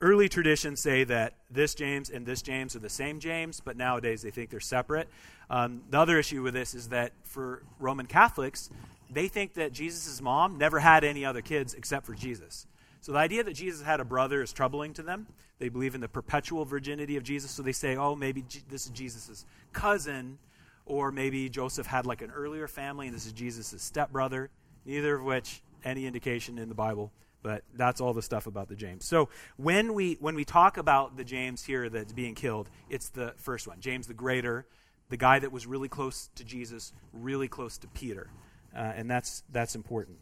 early 0.00 0.30
traditions 0.30 0.80
say 0.80 1.04
that 1.04 1.34
this 1.50 1.74
James 1.74 2.08
and 2.08 2.24
this 2.24 2.40
James 2.40 2.74
are 2.74 2.80
the 2.80 2.88
same 2.88 3.20
James, 3.20 3.60
but 3.60 3.76
nowadays 3.76 4.22
they 4.22 4.30
think 4.30 4.48
they're 4.48 4.58
separate. 4.58 5.08
Um, 5.50 5.82
the 5.90 5.98
other 5.98 6.18
issue 6.18 6.42
with 6.42 6.54
this 6.54 6.74
is 6.74 6.88
that 6.88 7.12
for 7.24 7.62
Roman 7.78 8.06
Catholics, 8.06 8.70
they 9.10 9.28
think 9.28 9.54
that 9.54 9.72
Jesus' 9.72 10.22
mom 10.22 10.56
never 10.56 10.78
had 10.78 11.04
any 11.04 11.26
other 11.26 11.42
kids 11.42 11.74
except 11.74 12.06
for 12.06 12.14
Jesus. 12.14 12.66
So 13.00 13.12
the 13.12 13.18
idea 13.18 13.42
that 13.44 13.54
Jesus 13.54 13.82
had 13.82 14.00
a 14.00 14.04
brother 14.04 14.42
is 14.42 14.52
troubling 14.52 14.92
to 14.94 15.02
them. 15.02 15.26
They 15.58 15.68
believe 15.68 15.94
in 15.94 16.00
the 16.00 16.08
perpetual 16.08 16.64
virginity 16.64 17.16
of 17.16 17.22
Jesus, 17.22 17.50
so 17.50 17.62
they 17.62 17.72
say, 17.72 17.96
oh, 17.96 18.14
maybe 18.14 18.44
this 18.68 18.86
is 18.86 18.90
Jesus' 18.90 19.44
cousin 19.72 20.38
or 20.86 21.12
maybe 21.12 21.48
Joseph 21.48 21.86
had 21.86 22.04
like 22.04 22.20
an 22.20 22.30
earlier 22.30 22.66
family 22.66 23.06
and 23.06 23.14
this 23.14 23.26
is 23.26 23.32
Jesus' 23.32 23.80
stepbrother, 23.80 24.50
neither 24.84 25.14
of 25.14 25.22
which 25.22 25.62
any 25.84 26.06
indication 26.06 26.58
in 26.58 26.68
the 26.68 26.74
Bible. 26.74 27.12
But 27.42 27.62
that's 27.74 28.00
all 28.00 28.12
the 28.12 28.22
stuff 28.22 28.46
about 28.46 28.68
the 28.68 28.74
James. 28.74 29.06
So 29.06 29.30
when 29.56 29.94
we 29.94 30.18
when 30.20 30.34
we 30.34 30.44
talk 30.44 30.76
about 30.76 31.16
the 31.16 31.24
James 31.24 31.64
here 31.64 31.88
that's 31.88 32.12
being 32.12 32.34
killed, 32.34 32.68
it's 32.90 33.08
the 33.08 33.32
first 33.36 33.66
one, 33.66 33.80
James 33.80 34.06
the 34.06 34.14
Greater, 34.14 34.66
the 35.08 35.16
guy 35.16 35.38
that 35.38 35.50
was 35.50 35.66
really 35.66 35.88
close 35.88 36.28
to 36.34 36.44
Jesus, 36.44 36.92
really 37.14 37.48
close 37.48 37.78
to 37.78 37.88
Peter, 37.88 38.28
uh, 38.76 38.92
and 38.94 39.10
that's 39.10 39.42
that's 39.50 39.74
important. 39.74 40.18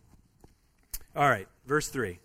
All 1.17 1.29
right, 1.29 1.49
verse 1.67 1.89
three. 1.89 2.21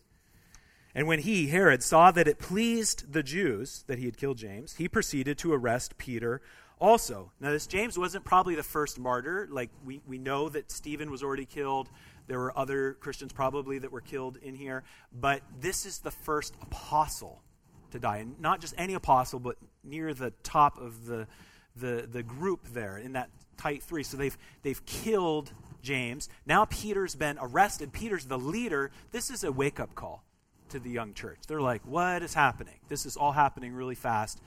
And 0.96 1.08
when 1.08 1.20
he, 1.20 1.48
Herod, 1.48 1.82
saw 1.82 2.12
that 2.12 2.28
it 2.28 2.38
pleased 2.38 3.12
the 3.14 3.24
Jews 3.24 3.84
that 3.88 3.98
he 3.98 4.06
had 4.06 4.18
killed 4.18 4.38
James, 4.38 4.76
he 4.76 4.88
proceeded 4.88 5.38
to 5.40 5.54
arrest 5.54 5.98
Peter 5.98 6.42
also. 6.80 7.32
Now, 7.40 7.52
this 7.52 7.66
James 7.66 7.98
wasn't 7.98 8.26
probably 8.26 8.56
the 8.56 8.64
first 8.64 9.00
martyr. 9.00 9.48
Like, 9.50 9.72
we, 9.84 10.02
we 10.06 10.20
know 10.20 10.50
that 10.50 10.72
Stephen 10.72 11.10
was 11.10 11.24
already 11.24 11.46
killed. 11.46 11.90
There 12.28 12.40
were 12.40 12.58
other 12.58 12.94
Christians 12.94 13.34
probably 13.34 13.80
that 13.80 13.92
were 13.92 14.02
killed 14.02 14.38
in 14.38 14.54
here. 14.56 14.84
But 15.12 15.42
this 15.60 15.86
is 15.86 16.00
the 16.00 16.12
first 16.12 16.54
apostle 16.62 17.42
to 17.92 18.00
die. 18.00 18.18
And 18.18 18.40
not 18.40 18.62
just 18.62 18.76
any 18.78 18.94
apostle, 18.94 19.40
but 19.40 19.58
near 19.84 20.14
the 20.14 20.32
top 20.44 20.80
of 20.80 21.06
the, 21.06 21.28
the, 21.76 22.08
the 22.12 22.24
group 22.24 22.68
there 22.72 22.98
in 22.98 23.14
that 23.14 23.30
tight 23.58 23.82
three. 23.82 24.04
So 24.04 24.18
they've, 24.18 24.38
they've 24.62 24.86
killed 24.86 25.52
James. 25.82 26.30
Now 26.46 26.66
Peter's 26.66 27.16
been 27.16 27.38
arrested. 27.42 27.94
Peter's 27.94 28.26
the 28.26 28.38
leader. 28.38 28.92
This 29.12 29.32
is 29.32 29.44
a 29.44 29.52
wake 29.52 29.80
up 29.80 29.96
call 29.96 30.24
to 30.74 30.80
the 30.80 30.90
young 30.90 31.14
church. 31.14 31.40
They're 31.48 31.62
like, 31.62 31.82
what 31.86 32.24
is 32.24 32.34
happening? 32.34 32.74
This 32.90 33.06
is 33.06 33.16
all 33.16 33.32
happening 33.32 33.74
really 33.74 33.96
fast. 33.96 34.42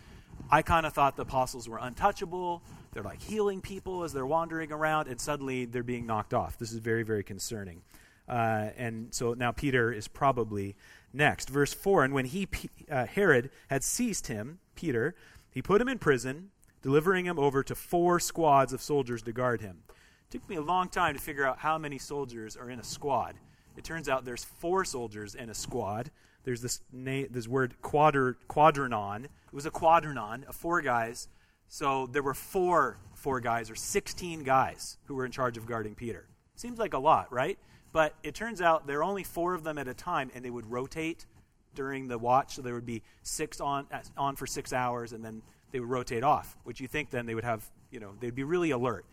I 0.51 0.63
kind 0.63 0.85
of 0.85 0.93
thought 0.93 1.17
the 1.17 1.23
apostles 1.23 1.69
were 1.69 1.79
untouchable. 1.79 2.63
They're 2.93 3.05
like 3.05 3.23
healing 3.23 3.61
people 3.61 4.03
as 4.03 4.13
they're 4.13 4.27
wandering 4.27 4.73
around, 4.73 5.09
and 5.09 5.21
suddenly 5.21 5.65
they're 5.67 5.85
being 5.85 6.05
knocked 6.05 6.35
off. 6.35 6.59
This 6.59 6.73
is 6.73 6.79
very, 6.79 7.05
very 7.05 7.23
concerning. 7.23 7.83
Uh, 8.29 8.71
and 8.77 9.15
so 9.15 9.35
now 9.35 9.53
Peter 9.53 9.93
is 9.93 10.09
probably 10.09 10.75
next. 11.13 11.49
Verse 11.49 11.73
4 11.73 12.05
And 12.05 12.13
when 12.13 12.25
he, 12.25 12.49
uh, 12.91 13.07
Herod, 13.07 13.51
had 13.69 13.85
seized 13.85 14.27
him, 14.27 14.59
Peter, 14.75 15.15
he 15.51 15.63
put 15.63 15.81
him 15.81 15.89
in 15.89 15.99
prison, 15.99 16.51
delivering 16.83 17.25
him 17.25 17.39
over 17.39 17.63
to 17.63 17.75
four 17.77 18.19
squads 18.19 18.73
of 18.73 18.83
soldiers 18.83 19.23
to 19.23 19.33
guard 19.33 19.61
him. 19.61 19.85
It 19.89 20.33
took 20.33 20.49
me 20.49 20.57
a 20.57 20.61
long 20.61 20.89
time 20.89 21.15
to 21.15 21.21
figure 21.21 21.47
out 21.47 21.59
how 21.59 21.79
many 21.79 21.99
soldiers 21.99 22.57
are 22.57 22.69
in 22.69 22.81
a 22.81 22.85
squad. 22.85 23.37
It 23.77 23.85
turns 23.85 24.09
out 24.09 24.25
there's 24.25 24.45
four 24.45 24.85
soldiers 24.85 25.35
in 25.35 25.51
a 25.51 25.55
squad. 25.55 26.11
There's 26.45 26.63
this 26.63 26.81
this 26.93 27.49
word 27.49 27.75
quadr- 27.83 28.37
quadranon. 28.49 29.25
It 29.25 29.31
was 29.53 29.67
a 29.67 29.71
quadranon 29.71 30.47
of 30.49 30.55
four 30.55 30.81
guys. 30.81 31.29
So 31.69 32.07
there 32.07 32.23
were 32.23 32.35
four 32.35 32.99
four 33.15 33.41
guys 33.41 33.71
or 33.71 33.75
16 33.75 34.45
guys 34.45 34.99
who 35.07 35.15
were 35.15 35.25
in 35.25 35.33
charge 35.33 35.57
of 35.57 35.67
guarding 35.67 35.95
Peter. 35.95 36.27
Seems 36.55 36.79
like 36.79 36.95
a 36.95 36.99
lot, 36.99 37.33
right? 37.33 37.59
But 37.93 38.15
it 38.23 38.35
turns 38.35 38.61
out 38.61 38.87
there 38.87 39.01
are 39.01 39.05
only 39.05 39.25
four 39.25 39.55
of 39.55 39.65
them 39.65 39.79
at 39.79 39.89
a 39.89 39.95
time, 39.95 40.31
and 40.35 40.45
they 40.45 40.51
would 40.51 40.71
rotate 40.71 41.27
during 41.75 42.09
the 42.09 42.19
watch. 42.19 42.55
So 42.55 42.63
there 42.63 42.75
would 42.75 42.87
be 42.87 43.03
six 43.23 43.61
on 43.61 43.87
on 44.17 44.37
for 44.37 44.47
six 44.47 44.73
hours, 44.73 45.13
and 45.13 45.25
then 45.25 45.43
they 45.73 45.81
would 45.81 45.89
rotate 45.89 46.23
off. 46.23 46.57
Which 46.65 46.81
you 46.81 46.89
think 46.89 47.11
then 47.11 47.27
they 47.27 47.35
would 47.35 47.45
have, 47.45 47.69
you 47.91 48.01
know, 48.01 48.13
they'd 48.21 48.35
be 48.35 48.45
really 48.45 48.71
alert. 48.71 49.05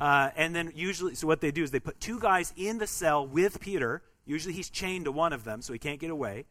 Uh, 0.00 0.30
and 0.34 0.54
then 0.54 0.72
usually, 0.74 1.14
so 1.14 1.26
what 1.26 1.42
they 1.42 1.50
do 1.50 1.62
is 1.62 1.70
they 1.70 1.78
put 1.78 2.00
two 2.00 2.18
guys 2.18 2.54
in 2.56 2.78
the 2.78 2.86
cell 2.86 3.26
with 3.26 3.60
Peter. 3.60 4.02
Usually 4.24 4.54
he's 4.54 4.70
chained 4.70 5.04
to 5.04 5.12
one 5.12 5.34
of 5.34 5.44
them, 5.44 5.60
so 5.60 5.74
he 5.74 5.78
can't 5.78 6.00
get 6.00 6.10
away. 6.10 6.46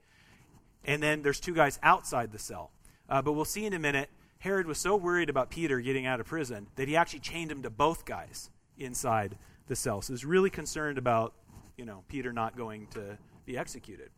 And 0.86 1.02
then 1.02 1.24
there's 1.24 1.40
two 1.40 1.56
guys 1.56 1.80
outside 1.82 2.32
the 2.32 2.38
cell. 2.38 2.70
Uh, 3.10 3.24
but 3.24 3.34
we'll 3.34 3.46
see 3.46 3.66
in 3.66 3.74
a 3.74 3.80
minute, 3.80 4.12
Herod 4.38 4.68
was 4.68 4.78
so 4.78 4.96
worried 4.96 5.32
about 5.32 5.50
Peter 5.50 5.82
getting 5.82 6.06
out 6.06 6.20
of 6.20 6.28
prison 6.28 6.68
that 6.76 6.88
he 6.88 6.96
actually 6.96 7.22
chained 7.22 7.52
him 7.52 7.64
to 7.64 7.72
both 7.72 8.06
guys 8.06 8.52
inside 8.78 9.36
the 9.68 9.76
cell. 9.76 10.04
So 10.04 10.14
he's 10.14 10.24
really 10.24 10.52
concerned 10.52 11.00
about, 11.00 11.34
you 11.76 11.86
know, 11.86 12.04
Peter 12.08 12.32
not 12.32 12.56
going 12.56 12.86
to 12.92 13.18
be 13.46 13.58
executed. 13.58 14.12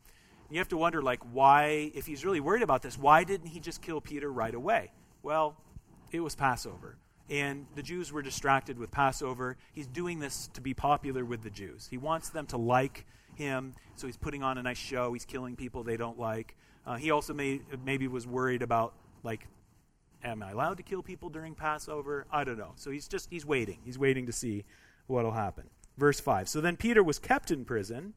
You 0.50 0.58
have 0.58 0.68
to 0.68 0.78
wonder, 0.78 1.02
like, 1.02 1.22
why, 1.32 1.92
if 1.96 2.06
he's 2.06 2.26
really 2.26 2.42
worried 2.42 2.64
about 2.64 2.82
this, 2.82 2.98
why 2.98 3.24
didn't 3.24 3.48
he 3.48 3.62
just 3.62 3.82
kill 3.82 4.02
Peter 4.02 4.30
right 4.30 4.54
away? 4.54 4.92
Well, 5.24 5.56
it 6.12 6.20
was 6.20 6.36
Passover 6.36 6.98
and 7.32 7.66
the 7.76 7.82
Jews 7.82 8.12
were 8.12 8.22
distracted 8.22 8.78
with 8.78 8.92
Passover. 8.92 9.56
He's 9.72 9.88
doing 9.88 10.20
this 10.20 10.50
to 10.54 10.60
be 10.60 10.74
popular 10.74 11.24
with 11.24 11.42
the 11.42 11.50
Jews. 11.50 11.88
He 11.90 11.98
wants 11.98 12.30
them 12.30 12.46
to 12.48 12.58
like 12.58 13.06
him, 13.36 13.74
so 13.96 14.06
he's 14.06 14.18
putting 14.18 14.44
on 14.44 14.58
a 14.58 14.64
nice 14.64 14.78
show. 14.78 15.14
He's 15.14 15.24
killing 15.24 15.56
people 15.56 15.84
they 15.84 15.96
don't 15.96 16.20
like. 16.20 16.58
Uh, 16.86 16.98
he 16.98 17.10
also 17.10 17.34
may, 17.34 17.62
maybe 17.86 18.10
was 18.10 18.28
worried 18.28 18.62
about, 18.62 18.94
like, 19.24 19.48
am 20.26 20.44
I 20.44 20.52
allowed 20.52 20.76
to 20.78 20.84
kill 20.84 21.02
people 21.02 21.30
during 21.30 21.56
Passover? 21.56 22.28
I 22.32 22.44
don't 22.44 22.58
know. 22.58 22.74
So 22.76 22.92
he's 22.92 23.08
just, 23.08 23.30
he's 23.30 23.46
waiting. 23.46 23.80
He's 23.86 23.98
waiting 23.98 24.26
to 24.26 24.34
see 24.34 24.66
what 25.08 25.24
will 25.24 25.32
happen. 25.32 25.70
Verse 25.98 26.20
5. 26.20 26.50
So 26.50 26.60
then 26.60 26.76
Peter 26.76 27.02
was 27.02 27.18
kept 27.18 27.50
in 27.50 27.64
prison, 27.64 28.14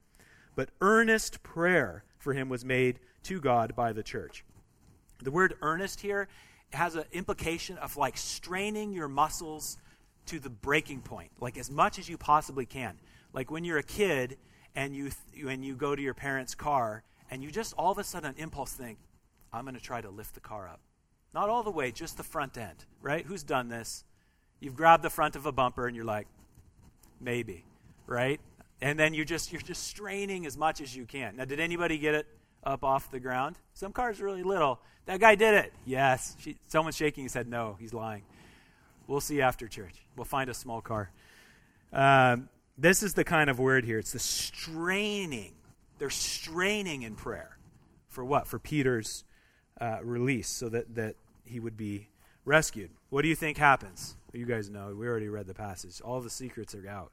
but 0.56 0.70
earnest 0.80 1.44
prayer 1.44 2.02
for 2.18 2.32
him 2.32 2.48
was 2.48 2.64
made 2.64 2.98
to 3.24 3.40
God 3.40 3.76
by 3.76 3.92
the 3.92 4.02
church. 4.02 4.44
The 5.22 5.30
word 5.30 5.54
earnest 5.62 6.00
here 6.00 6.26
has 6.72 6.94
an 6.96 7.04
implication 7.12 7.78
of 7.78 7.96
like 7.96 8.16
straining 8.16 8.92
your 8.92 9.08
muscles 9.08 9.78
to 10.26 10.38
the 10.38 10.50
breaking 10.50 11.00
point, 11.00 11.30
like 11.40 11.56
as 11.56 11.70
much 11.70 11.98
as 11.98 12.08
you 12.08 12.16
possibly 12.16 12.66
can. 12.66 12.98
Like 13.32 13.50
when 13.50 13.64
you're 13.64 13.78
a 13.78 13.82
kid 13.82 14.38
and 14.74 14.94
you 14.94 15.10
th- 15.10 15.44
when 15.44 15.62
you 15.62 15.74
go 15.74 15.94
to 15.94 16.02
your 16.02 16.14
parents' 16.14 16.54
car 16.54 17.02
and 17.30 17.42
you 17.42 17.50
just 17.50 17.74
all 17.76 17.92
of 17.92 17.98
a 17.98 18.04
sudden 18.04 18.34
impulse 18.38 18.72
think, 18.72 18.98
I'm 19.52 19.64
going 19.64 19.74
to 19.74 19.80
try 19.80 20.00
to 20.00 20.10
lift 20.10 20.34
the 20.34 20.40
car 20.40 20.68
up. 20.68 20.80
Not 21.32 21.48
all 21.48 21.62
the 21.62 21.70
way, 21.70 21.90
just 21.90 22.16
the 22.16 22.22
front 22.22 22.56
end, 22.56 22.84
right? 23.02 23.24
Who's 23.24 23.42
done 23.42 23.68
this? 23.68 24.04
You've 24.60 24.76
grabbed 24.76 25.02
the 25.02 25.10
front 25.10 25.36
of 25.36 25.46
a 25.46 25.52
bumper 25.52 25.86
and 25.86 25.96
you're 25.96 26.04
like, 26.04 26.26
maybe, 27.20 27.64
right? 28.06 28.40
And 28.80 28.98
then 28.98 29.14
you're 29.14 29.24
just 29.24 29.52
you're 29.52 29.60
just 29.60 29.84
straining 29.84 30.46
as 30.46 30.56
much 30.56 30.80
as 30.80 30.94
you 30.94 31.04
can. 31.04 31.36
Now, 31.36 31.44
did 31.44 31.60
anybody 31.60 31.98
get 31.98 32.14
it 32.14 32.26
up 32.64 32.84
off 32.84 33.10
the 33.10 33.20
ground? 33.20 33.56
Some 33.74 33.92
cars 33.92 34.20
are 34.20 34.24
really 34.24 34.42
little. 34.42 34.80
That 35.06 35.20
guy 35.20 35.34
did 35.34 35.54
it. 35.54 35.72
Yes. 35.84 36.36
She, 36.40 36.56
someone's 36.68 36.96
shaking 36.96 37.24
his 37.24 37.34
head. 37.34 37.48
No, 37.48 37.76
he's 37.78 37.92
lying. 37.92 38.22
We'll 39.06 39.20
see 39.20 39.42
after 39.42 39.68
church. 39.68 39.94
We'll 40.16 40.24
find 40.24 40.48
a 40.48 40.54
small 40.54 40.80
car. 40.80 41.10
Um, 41.92 42.48
this 42.78 43.02
is 43.02 43.14
the 43.14 43.24
kind 43.24 43.50
of 43.50 43.58
word 43.58 43.84
here. 43.84 43.98
It's 43.98 44.12
the 44.12 44.18
straining. 44.18 45.54
They're 45.98 46.10
straining 46.10 47.02
in 47.02 47.14
prayer. 47.14 47.58
For 48.08 48.24
what? 48.24 48.46
For 48.46 48.58
Peter's 48.58 49.24
uh, 49.80 49.98
release 50.02 50.48
so 50.48 50.68
that, 50.70 50.94
that 50.94 51.16
he 51.44 51.60
would 51.60 51.76
be 51.76 52.08
rescued. 52.44 52.90
What 53.10 53.22
do 53.22 53.28
you 53.28 53.36
think 53.36 53.58
happens? 53.58 54.16
You 54.32 54.46
guys 54.46 54.70
know. 54.70 54.94
We 54.98 55.06
already 55.06 55.28
read 55.28 55.46
the 55.46 55.54
passage. 55.54 56.00
All 56.00 56.20
the 56.20 56.30
secrets 56.30 56.74
are 56.74 56.88
out. 56.88 57.12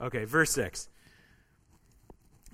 Okay, 0.00 0.24
verse 0.24 0.50
6. 0.50 0.88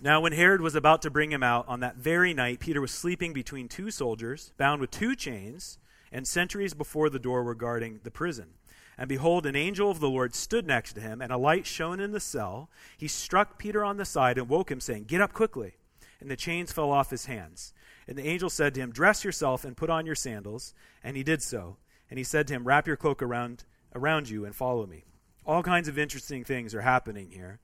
Now, 0.04 0.20
when 0.20 0.32
Herod 0.32 0.60
was 0.60 0.74
about 0.74 1.00
to 1.02 1.12
bring 1.12 1.30
him 1.30 1.44
out, 1.44 1.64
on 1.68 1.78
that 1.78 1.94
very 1.94 2.34
night, 2.34 2.58
Peter 2.58 2.80
was 2.80 2.90
sleeping 2.90 3.32
between 3.32 3.68
two 3.68 3.92
soldiers, 3.92 4.52
bound 4.58 4.80
with 4.80 4.90
two 4.90 5.14
chains, 5.14 5.78
and 6.10 6.26
sentries 6.26 6.74
before 6.74 7.08
the 7.08 7.20
door 7.20 7.44
were 7.44 7.54
guarding 7.54 8.00
the 8.02 8.10
prison. 8.10 8.54
And 8.98 9.08
behold, 9.08 9.46
an 9.46 9.54
angel 9.54 9.92
of 9.92 10.00
the 10.00 10.10
Lord 10.10 10.34
stood 10.34 10.66
next 10.66 10.94
to 10.94 11.00
him, 11.00 11.22
and 11.22 11.30
a 11.30 11.36
light 11.36 11.66
shone 11.66 12.00
in 12.00 12.10
the 12.10 12.18
cell. 12.18 12.68
He 12.98 13.06
struck 13.06 13.58
Peter 13.58 13.84
on 13.84 13.96
the 13.96 14.04
side 14.04 14.38
and 14.38 14.48
woke 14.48 14.72
him, 14.72 14.80
saying, 14.80 15.04
Get 15.04 15.20
up 15.20 15.32
quickly. 15.32 15.76
And 16.20 16.28
the 16.28 16.34
chains 16.34 16.72
fell 16.72 16.90
off 16.90 17.10
his 17.10 17.26
hands. 17.26 17.72
And 18.08 18.18
the 18.18 18.26
angel 18.26 18.50
said 18.50 18.74
to 18.74 18.80
him, 18.80 18.90
Dress 18.90 19.22
yourself 19.22 19.64
and 19.64 19.76
put 19.76 19.88
on 19.88 20.04
your 20.04 20.16
sandals. 20.16 20.74
And 21.04 21.16
he 21.16 21.22
did 21.22 21.42
so. 21.42 21.76
And 22.10 22.18
he 22.18 22.24
said 22.24 22.48
to 22.48 22.54
him, 22.54 22.64
Wrap 22.66 22.88
your 22.88 22.96
cloak 22.96 23.22
around, 23.22 23.62
around 23.94 24.28
you 24.28 24.44
and 24.44 24.54
follow 24.54 24.84
me. 24.84 25.04
All 25.46 25.62
kinds 25.62 25.86
of 25.86 25.96
interesting 25.96 26.42
things 26.42 26.74
are 26.74 26.80
happening 26.80 27.30
here. 27.30 27.60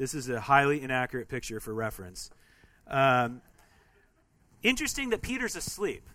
This 0.00 0.14
is 0.14 0.30
a 0.30 0.40
highly 0.40 0.80
inaccurate 0.80 1.28
picture 1.28 1.60
for 1.60 1.74
reference. 1.74 2.30
Um, 2.86 3.42
interesting 4.62 5.10
that 5.10 5.20
Peter's 5.20 5.56
asleep. 5.56 6.08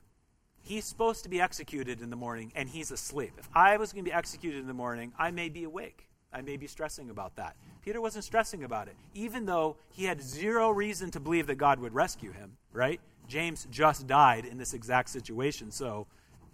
He's 0.63 0.85
supposed 0.85 1.21
to 1.21 1.29
be 1.29 1.39
executed 1.39 2.01
in 2.01 2.09
the 2.09 2.15
morning, 2.15 2.51
and 2.55 2.67
he's 2.67 2.89
asleep. 2.89 3.33
If 3.37 3.47
I 3.53 3.77
was 3.77 3.93
going 3.93 4.03
to 4.03 4.09
be 4.09 4.11
executed 4.11 4.59
in 4.59 4.65
the 4.65 4.73
morning, 4.73 5.13
I 5.19 5.29
may 5.29 5.49
be 5.49 5.65
awake. 5.65 6.07
I 6.33 6.41
may 6.41 6.57
be 6.57 6.65
stressing 6.65 7.11
about 7.11 7.35
that. 7.35 7.57
Peter 7.83 8.01
wasn't 8.01 8.23
stressing 8.23 8.63
about 8.63 8.87
it, 8.87 8.95
even 9.13 9.45
though 9.45 9.77
he 9.91 10.05
had 10.05 10.19
zero 10.19 10.71
reason 10.71 11.11
to 11.11 11.19
believe 11.19 11.45
that 11.45 11.59
God 11.59 11.79
would 11.79 11.93
rescue 11.93 12.31
him, 12.31 12.57
right? 12.73 12.99
James 13.27 13.67
just 13.69 14.07
died 14.07 14.45
in 14.45 14.57
this 14.57 14.73
exact 14.73 15.09
situation, 15.09 15.69
so 15.69 16.07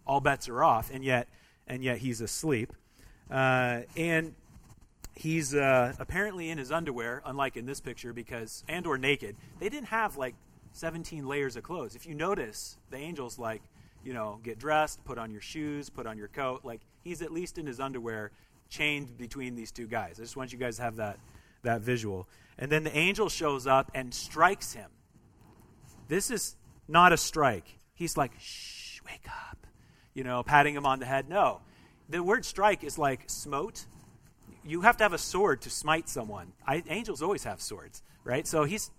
all 0.06 0.20
bets 0.20 0.50
are 0.50 0.66
off, 0.66 0.92
and 0.94 1.02
yet, 1.02 1.30
and 1.66 1.82
yet 1.82 2.00
he's 2.00 2.20
asleep. 2.20 2.74
Uh, 3.30 3.84
and 3.96 4.36
he's 5.15 5.53
uh, 5.53 5.94
apparently 6.00 6.50
in 6.50 6.58
his 6.58 6.72
underwear, 6.72 7.22
unlike 7.25 7.58
in 7.58 7.65
this 7.65 7.80
picture, 7.80 8.13
because 8.13 8.63
and 8.68 8.86
or 8.88 8.98
naked. 8.98 9.36
They 9.60 9.70
didn't 9.70 9.88
have 9.88 10.18
like 10.18 10.36
17 10.74 11.27
layers 11.27 11.56
of 11.56 11.63
clothes. 11.63 11.96
If 11.96 12.06
you 12.06 12.15
notice, 12.15 12.77
the 12.89 12.98
angels 12.98 13.38
like, 13.38 13.62
you 14.03 14.13
know, 14.13 14.39
get 14.44 14.58
dressed, 14.58 15.03
put 15.06 15.18
on 15.18 15.32
your 15.32 15.41
shoes, 15.41 15.89
put 15.89 16.08
on 16.08 16.18
your 16.18 16.27
coat. 16.27 16.62
Like 16.63 16.82
he's 17.03 17.22
at 17.22 17.32
least 17.32 17.58
in 17.58 17.65
his 17.68 17.80
underwear, 17.80 18.32
chained 18.70 19.18
between 19.18 19.56
these 19.56 19.72
two 19.72 19.88
guys. 19.88 20.20
I 20.20 20.24
just 20.24 20.38
want 20.38 20.51
you 20.53 20.58
guys 20.58 20.77
to 20.77 20.84
have 20.84 20.96
that 20.98 21.20
that 21.63 21.82
visual. 21.82 22.27
And 22.58 22.72
then 22.72 22.84
the 22.84 22.96
angel 22.96 23.30
shows 23.30 23.68
up 23.68 23.91
and 23.94 24.13
strikes 24.13 24.74
him. 24.74 24.89
This 26.08 26.32
is 26.32 26.56
not 26.88 27.13
a 27.13 27.18
strike. 27.18 27.80
He's 27.94 28.18
like, 28.18 28.32
shh, 28.39 29.00
wake 29.06 29.27
up. 29.27 29.68
You 30.13 30.24
know, 30.24 30.44
patting 30.44 30.75
him 30.75 30.86
on 30.86 31.00
the 31.00 31.06
head. 31.06 31.30
No. 31.30 31.62
The 32.10 32.22
word 32.22 32.44
strike 32.44 32.84
is 32.84 32.98
like 32.98 33.24
smote 33.27 33.86
you 34.63 34.82
have 34.82 34.98
to 34.98 35.03
have 35.03 35.13
a 35.13 35.18
sword 35.18 35.62
to 35.62 35.70
smite 35.70 36.10
someone. 36.10 36.53
I, 36.65 36.84
angels 36.88 37.22
always 37.22 37.44
have 37.44 37.62
swords, 37.62 38.03
right? 38.24 38.46
So 38.46 38.63
he's 38.63 38.91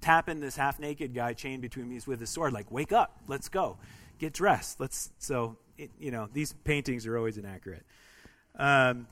tapping 0.00 0.40
this 0.40 0.56
half 0.56 0.78
naked 0.78 1.14
guy 1.14 1.32
chained 1.32 1.62
between 1.62 1.88
me 1.88 2.00
with 2.06 2.20
his 2.20 2.30
sword, 2.30 2.52
like, 2.52 2.70
wake 2.70 2.92
up, 2.92 3.18
let's 3.26 3.48
go, 3.48 3.78
get 4.18 4.32
dressed. 4.32 4.80
Let's, 4.80 5.10
so, 5.18 5.56
it, 5.78 5.90
you 5.98 6.10
know, 6.10 6.28
these 6.32 6.52
paintings 6.52 7.06
are 7.06 7.16
always 7.16 7.38
inaccurate. 7.38 7.84
Um, 8.58 9.06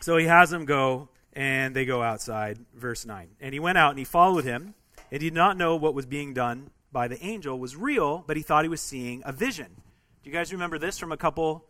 so 0.00 0.16
he 0.16 0.26
has 0.26 0.50
them 0.50 0.64
go, 0.64 1.08
and 1.32 1.74
they 1.74 1.84
go 1.84 2.02
outside, 2.02 2.58
verse 2.74 3.06
9. 3.06 3.28
And 3.40 3.52
he 3.52 3.60
went 3.60 3.78
out 3.78 3.90
and 3.90 3.98
he 3.98 4.04
followed 4.04 4.44
him, 4.44 4.74
and 5.10 5.22
he 5.22 5.30
did 5.30 5.34
not 5.34 5.56
know 5.56 5.76
what 5.76 5.94
was 5.94 6.06
being 6.06 6.34
done 6.34 6.70
by 6.92 7.08
the 7.08 7.22
angel 7.24 7.58
was 7.58 7.74
real, 7.74 8.22
but 8.26 8.36
he 8.36 8.42
thought 8.42 8.64
he 8.64 8.68
was 8.68 8.80
seeing 8.80 9.22
a 9.24 9.32
vision. 9.32 9.68
Do 10.22 10.30
you 10.30 10.32
guys 10.32 10.52
remember 10.52 10.78
this 10.78 10.98
from 10.98 11.10
a 11.10 11.16
couple 11.16 11.64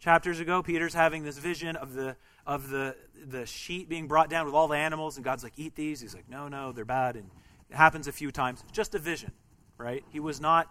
chapters 0.00 0.40
ago? 0.40 0.62
Peter's 0.62 0.94
having 0.94 1.22
this 1.22 1.38
vision 1.38 1.76
of 1.76 1.94
the 1.94 2.16
of 2.46 2.68
the 2.70 2.96
the 3.28 3.46
sheet 3.46 3.88
being 3.88 4.08
brought 4.08 4.30
down 4.30 4.46
with 4.46 4.54
all 4.54 4.66
the 4.66 4.76
animals, 4.76 5.16
and 5.16 5.24
God's 5.24 5.44
like, 5.44 5.52
"Eat 5.56 5.76
these." 5.76 6.00
He's 6.00 6.14
like, 6.14 6.28
"No, 6.28 6.48
no, 6.48 6.72
they're 6.72 6.84
bad." 6.84 7.16
And 7.16 7.30
it 7.68 7.76
happens 7.76 8.08
a 8.08 8.12
few 8.12 8.32
times. 8.32 8.64
Just 8.72 8.94
a 8.94 8.98
vision, 8.98 9.32
right? 9.78 10.02
He 10.10 10.18
was 10.18 10.40
not, 10.40 10.68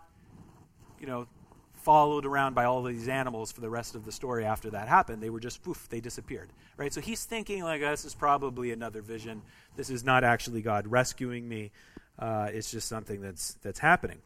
you 1.00 1.08
know, 1.08 1.28
followed 1.74 2.26
around 2.26 2.56
by 2.56 2.66
all 2.66 2.84
these 2.84 3.08
animals 3.08 3.52
for 3.52 3.62
the 3.62 3.70
rest 3.70 3.96
of 3.96 4.04
the 4.04 4.12
story 4.12 4.44
after 4.44 4.72
that 4.72 4.88
happened. 4.88 5.24
They 5.24 5.30
were 5.30 5.40
just 5.40 5.64
poof, 5.64 5.88
they 5.90 6.02
disappeared, 6.02 6.50
right? 6.76 6.92
So 6.92 7.00
he's 7.00 7.24
thinking 7.24 7.64
like, 7.64 7.82
"This 7.82 8.04
is 8.04 8.16
probably 8.16 8.72
another 8.72 9.02
vision. 9.02 9.44
This 9.76 9.90
is 9.90 10.04
not 10.04 10.24
actually 10.24 10.62
God 10.62 10.88
rescuing 10.88 11.48
me. 11.48 11.72
Uh, 12.18 12.50
it's 12.52 12.72
just 12.72 12.90
something 12.90 13.22
that's 13.22 13.54
that's 13.62 13.80
happening." 13.80 14.22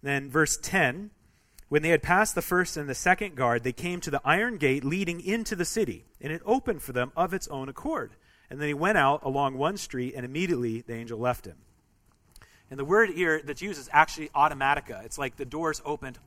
then 0.00 0.30
verse 0.30 0.56
ten 0.56 1.10
when 1.68 1.82
they 1.82 1.90
had 1.90 2.02
passed 2.02 2.34
the 2.34 2.42
first 2.42 2.76
and 2.76 2.88
the 2.88 2.94
second 2.94 3.34
guard, 3.34 3.62
they 3.62 3.72
came 3.72 4.00
to 4.00 4.10
the 4.10 4.22
iron 4.24 4.56
gate 4.56 4.84
leading 4.84 5.20
into 5.20 5.54
the 5.54 5.64
city, 5.64 6.06
and 6.20 6.32
it 6.32 6.42
opened 6.46 6.82
for 6.82 6.92
them 6.92 7.12
of 7.16 7.34
its 7.34 7.48
own 7.48 7.68
accord. 7.68 8.12
And 8.50 8.60
then 8.60 8.68
he 8.68 8.74
went 8.74 8.96
out 8.96 9.22
along 9.22 9.58
one 9.58 9.76
street, 9.76 10.14
and 10.16 10.24
immediately 10.24 10.80
the 10.80 10.94
angel 10.94 11.18
left 11.18 11.46
him. 11.46 11.56
And 12.70 12.78
the 12.78 12.84
word 12.84 13.10
here 13.10 13.42
that's 13.42 13.62
used 13.62 13.78
is 13.78 13.88
actually 13.92 14.28
automatica. 14.30 15.04
It's 15.04 15.18
like 15.18 15.36
the 15.36 15.44
doors 15.44 15.82
opened, 15.84 16.18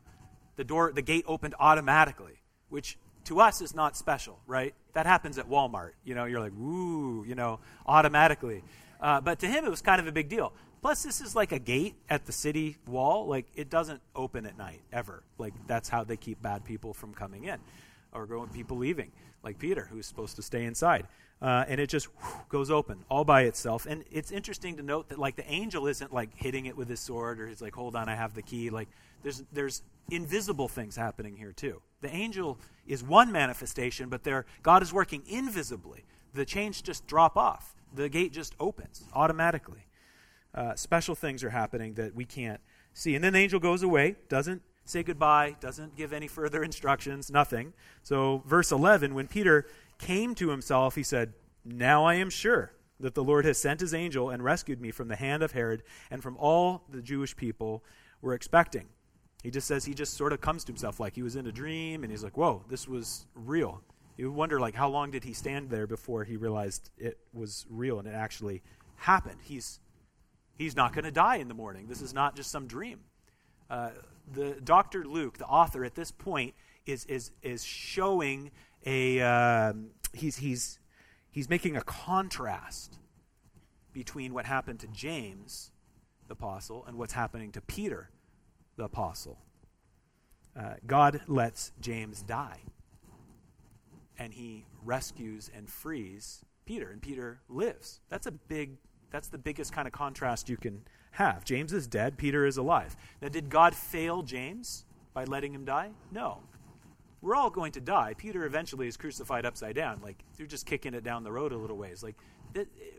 the 0.55 0.63
door, 0.63 0.91
the 0.93 1.01
gate 1.01 1.25
opened 1.27 1.55
automatically, 1.59 2.39
which 2.69 2.97
to 3.25 3.39
us 3.39 3.61
is 3.61 3.75
not 3.75 3.95
special, 3.97 4.39
right? 4.47 4.73
That 4.93 5.05
happens 5.05 5.37
at 5.37 5.49
Walmart. 5.49 5.91
You 6.03 6.15
know, 6.15 6.25
you're 6.25 6.39
like, 6.39 6.53
ooh, 6.53 7.23
you 7.27 7.35
know, 7.35 7.59
automatically. 7.85 8.63
Uh, 8.99 9.21
but 9.21 9.39
to 9.39 9.47
him, 9.47 9.65
it 9.65 9.69
was 9.69 9.81
kind 9.81 9.99
of 9.99 10.07
a 10.07 10.11
big 10.11 10.29
deal. 10.29 10.53
Plus, 10.81 11.03
this 11.03 11.21
is 11.21 11.35
like 11.35 11.51
a 11.51 11.59
gate 11.59 11.95
at 12.09 12.25
the 12.25 12.31
city 12.31 12.77
wall. 12.87 13.27
Like, 13.27 13.45
it 13.55 13.69
doesn't 13.69 14.01
open 14.15 14.45
at 14.47 14.57
night, 14.57 14.81
ever. 14.91 15.23
Like, 15.37 15.53
that's 15.67 15.89
how 15.89 16.03
they 16.03 16.17
keep 16.17 16.41
bad 16.41 16.65
people 16.65 16.93
from 16.93 17.13
coming 17.13 17.43
in 17.43 17.59
or 18.11 18.25
going, 18.25 18.49
people 18.49 18.77
leaving, 18.77 19.11
like 19.43 19.59
Peter, 19.59 19.87
who's 19.91 20.07
supposed 20.07 20.35
to 20.37 20.41
stay 20.41 20.65
inside. 20.65 21.07
Uh, 21.39 21.65
and 21.67 21.79
it 21.79 21.87
just 21.87 22.07
goes 22.49 22.69
open 22.69 23.03
all 23.09 23.23
by 23.23 23.43
itself. 23.43 23.85
And 23.87 24.03
it's 24.11 24.31
interesting 24.31 24.77
to 24.77 24.83
note 24.83 25.09
that, 25.09 25.19
like, 25.19 25.35
the 25.35 25.49
angel 25.51 25.87
isn't, 25.87 26.11
like, 26.13 26.29
hitting 26.35 26.65
it 26.65 26.75
with 26.75 26.89
his 26.89 26.99
sword 26.99 27.39
or 27.39 27.47
he's 27.47 27.61
like, 27.61 27.75
hold 27.75 27.95
on, 27.95 28.09
I 28.09 28.15
have 28.15 28.33
the 28.33 28.41
key. 28.41 28.69
Like, 28.69 28.89
there's, 29.23 29.43
there's 29.51 29.83
invisible 30.09 30.67
things 30.67 30.95
happening 30.95 31.35
here, 31.35 31.51
too. 31.51 31.81
The 32.01 32.13
angel 32.13 32.57
is 32.87 33.03
one 33.03 33.31
manifestation, 33.31 34.09
but 34.09 34.23
there, 34.23 34.45
God 34.63 34.81
is 34.81 34.91
working 34.91 35.23
invisibly. 35.27 36.05
The 36.33 36.45
chains 36.45 36.81
just 36.81 37.05
drop 37.07 37.37
off, 37.37 37.75
the 37.93 38.09
gate 38.09 38.33
just 38.33 38.55
opens 38.59 39.03
automatically 39.13 39.85
uh, 40.53 40.75
special 40.75 41.15
things 41.15 41.43
are 41.43 41.49
happening 41.49 41.93
that 41.95 42.15
we 42.15 42.25
can't 42.25 42.59
see. 42.93 43.15
And 43.15 43.23
then 43.23 43.33
the 43.33 43.39
angel 43.39 43.59
goes 43.59 43.83
away, 43.83 44.15
doesn't 44.29 44.61
say 44.85 45.03
goodbye, 45.03 45.55
doesn't 45.59 45.95
give 45.95 46.13
any 46.13 46.27
further 46.39 46.63
instructions, 46.63 47.31
nothing. 47.31 47.73
So, 48.03 48.43
verse 48.45 48.71
11, 48.71 49.13
when 49.13 49.27
Peter 49.27 49.65
came 49.97 50.35
to 50.35 50.49
himself, 50.49 50.95
he 50.95 51.03
said, 51.03 51.33
Now 51.63 52.05
I 52.05 52.15
am 52.15 52.29
sure 52.29 52.73
that 52.99 53.15
the 53.15 53.23
Lord 53.23 53.45
has 53.45 53.57
sent 53.57 53.79
his 53.79 53.93
angel 53.93 54.29
and 54.29 54.43
rescued 54.43 54.79
me 54.79 54.91
from 54.91 55.07
the 55.07 55.15
hand 55.15 55.43
of 55.43 55.53
Herod 55.53 55.83
and 56.09 56.21
from 56.21 56.37
all 56.37 56.83
the 56.89 57.01
Jewish 57.01 57.35
people 57.35 57.83
were 58.21 58.33
expecting. 58.33 58.87
He 59.43 59.49
just 59.49 59.67
says 59.67 59.85
he 59.85 59.95
just 59.95 60.13
sort 60.13 60.33
of 60.33 60.41
comes 60.41 60.63
to 60.65 60.71
himself 60.71 60.99
like 60.99 61.15
he 61.15 61.23
was 61.23 61.35
in 61.35 61.47
a 61.47 61.51
dream 61.51 62.03
and 62.03 62.11
he's 62.11 62.23
like, 62.23 62.37
Whoa, 62.37 62.63
this 62.69 62.87
was 62.87 63.25
real. 63.33 63.81
You 64.17 64.31
wonder 64.31 64.59
like 64.59 64.75
how 64.75 64.89
long 64.89 65.09
did 65.09 65.23
he 65.23 65.33
stand 65.33 65.69
there 65.69 65.87
before 65.87 66.23
he 66.23 66.37
realized 66.37 66.91
it 66.97 67.17
was 67.33 67.65
real 67.69 67.97
and 67.97 68.07
it 68.07 68.13
actually 68.13 68.61
happened. 68.97 69.39
He's 69.41 69.79
He's 70.61 70.75
not 70.75 70.93
going 70.93 71.05
to 71.05 71.11
die 71.11 71.37
in 71.37 71.47
the 71.47 71.55
morning. 71.55 71.87
This 71.87 72.03
is 72.03 72.13
not 72.13 72.35
just 72.35 72.51
some 72.51 72.67
dream. 72.67 72.99
Uh, 73.67 73.89
the 74.31 74.57
Dr. 74.63 75.03
Luke, 75.03 75.39
the 75.39 75.47
author, 75.47 75.83
at 75.83 75.95
this 75.95 76.11
point 76.11 76.53
is 76.85 77.03
is 77.05 77.31
is 77.41 77.63
showing 77.63 78.51
a 78.85 79.21
uh, 79.21 79.73
he's 80.13 80.37
he's 80.37 80.79
he's 81.31 81.49
making 81.49 81.77
a 81.77 81.81
contrast 81.81 82.99
between 83.91 84.35
what 84.35 84.45
happened 84.45 84.79
to 84.81 84.87
James, 84.89 85.71
the 86.27 86.33
apostle, 86.33 86.85
and 86.87 86.95
what's 86.95 87.13
happening 87.13 87.51
to 87.53 87.61
Peter, 87.61 88.11
the 88.75 88.83
apostle. 88.83 89.39
Uh, 90.55 90.75
God 90.85 91.21
lets 91.27 91.71
James 91.81 92.21
die, 92.21 92.59
and 94.15 94.31
he 94.31 94.65
rescues 94.83 95.49
and 95.55 95.67
frees 95.67 96.45
Peter, 96.65 96.91
and 96.91 97.01
Peter 97.01 97.41
lives. 97.49 97.99
That's 98.11 98.27
a 98.27 98.31
big 98.31 98.77
that's 99.11 99.27
the 99.27 99.37
biggest 99.37 99.73
kind 99.73 99.87
of 99.87 99.93
contrast 99.93 100.49
you 100.49 100.57
can 100.57 100.81
have. 101.11 101.43
James 101.43 101.73
is 101.73 101.87
dead, 101.87 102.17
Peter 102.17 102.45
is 102.45 102.57
alive. 102.57 102.95
Now, 103.21 103.27
did 103.27 103.49
God 103.49 103.75
fail 103.75 104.23
James 104.23 104.85
by 105.13 105.25
letting 105.25 105.53
him 105.53 105.65
die? 105.65 105.91
No. 106.11 106.39
We're 107.21 107.35
all 107.35 107.51
going 107.51 107.73
to 107.73 107.81
die. 107.81 108.15
Peter 108.17 108.45
eventually 108.45 108.87
is 108.87 108.97
crucified 108.97 109.45
upside 109.45 109.75
down. 109.75 109.99
Like, 110.01 110.23
they're 110.37 110.47
just 110.47 110.65
kicking 110.65 110.93
it 110.93 111.03
down 111.03 111.23
the 111.23 111.31
road 111.31 111.51
a 111.51 111.57
little 111.57 111.77
ways. 111.77 112.01
Like, 112.01 112.15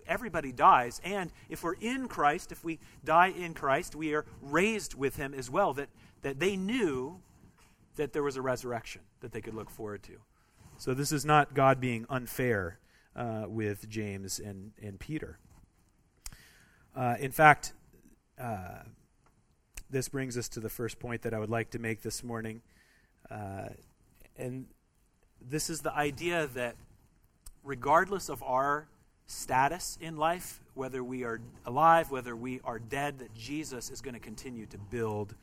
everybody 0.06 0.52
dies. 0.52 1.00
And 1.04 1.32
if 1.48 1.64
we're 1.64 1.74
in 1.80 2.06
Christ, 2.06 2.52
if 2.52 2.62
we 2.62 2.78
die 3.04 3.28
in 3.28 3.54
Christ, 3.54 3.96
we 3.96 4.14
are 4.14 4.24
raised 4.40 4.94
with 4.94 5.16
him 5.16 5.34
as 5.34 5.50
well. 5.50 5.72
That, 5.74 5.88
that 6.22 6.38
they 6.38 6.56
knew 6.56 7.20
that 7.96 8.12
there 8.12 8.22
was 8.22 8.36
a 8.36 8.42
resurrection 8.42 9.02
that 9.20 9.32
they 9.32 9.40
could 9.40 9.54
look 9.54 9.70
forward 9.70 10.02
to. 10.04 10.12
So 10.78 10.94
this 10.94 11.12
is 11.12 11.24
not 11.24 11.54
God 11.54 11.80
being 11.80 12.06
unfair 12.08 12.78
uh, 13.14 13.44
with 13.46 13.88
James 13.88 14.38
and, 14.38 14.72
and 14.80 14.98
Peter. 14.98 15.38
Uh, 16.94 17.16
in 17.18 17.30
fact, 17.30 17.72
uh, 18.38 18.82
this 19.90 20.08
brings 20.08 20.36
us 20.36 20.48
to 20.50 20.60
the 20.60 20.68
first 20.68 20.98
point 20.98 21.22
that 21.22 21.34
I 21.34 21.38
would 21.38 21.50
like 21.50 21.70
to 21.70 21.78
make 21.78 22.02
this 22.02 22.22
morning. 22.22 22.62
Uh, 23.30 23.68
and 24.36 24.66
this 25.40 25.70
is 25.70 25.80
the 25.80 25.94
idea 25.94 26.46
that 26.48 26.76
regardless 27.62 28.28
of 28.28 28.42
our 28.42 28.88
status 29.26 29.98
in 30.00 30.16
life, 30.16 30.60
whether 30.74 31.02
we 31.02 31.24
are 31.24 31.40
alive, 31.66 32.10
whether 32.10 32.34
we 32.36 32.60
are 32.64 32.78
dead, 32.78 33.18
that 33.18 33.34
Jesus 33.34 33.90
is 33.90 34.00
going 34.00 34.14
to 34.14 34.20
continue 34.20 34.66
to 34.66 34.78
build 34.78 35.34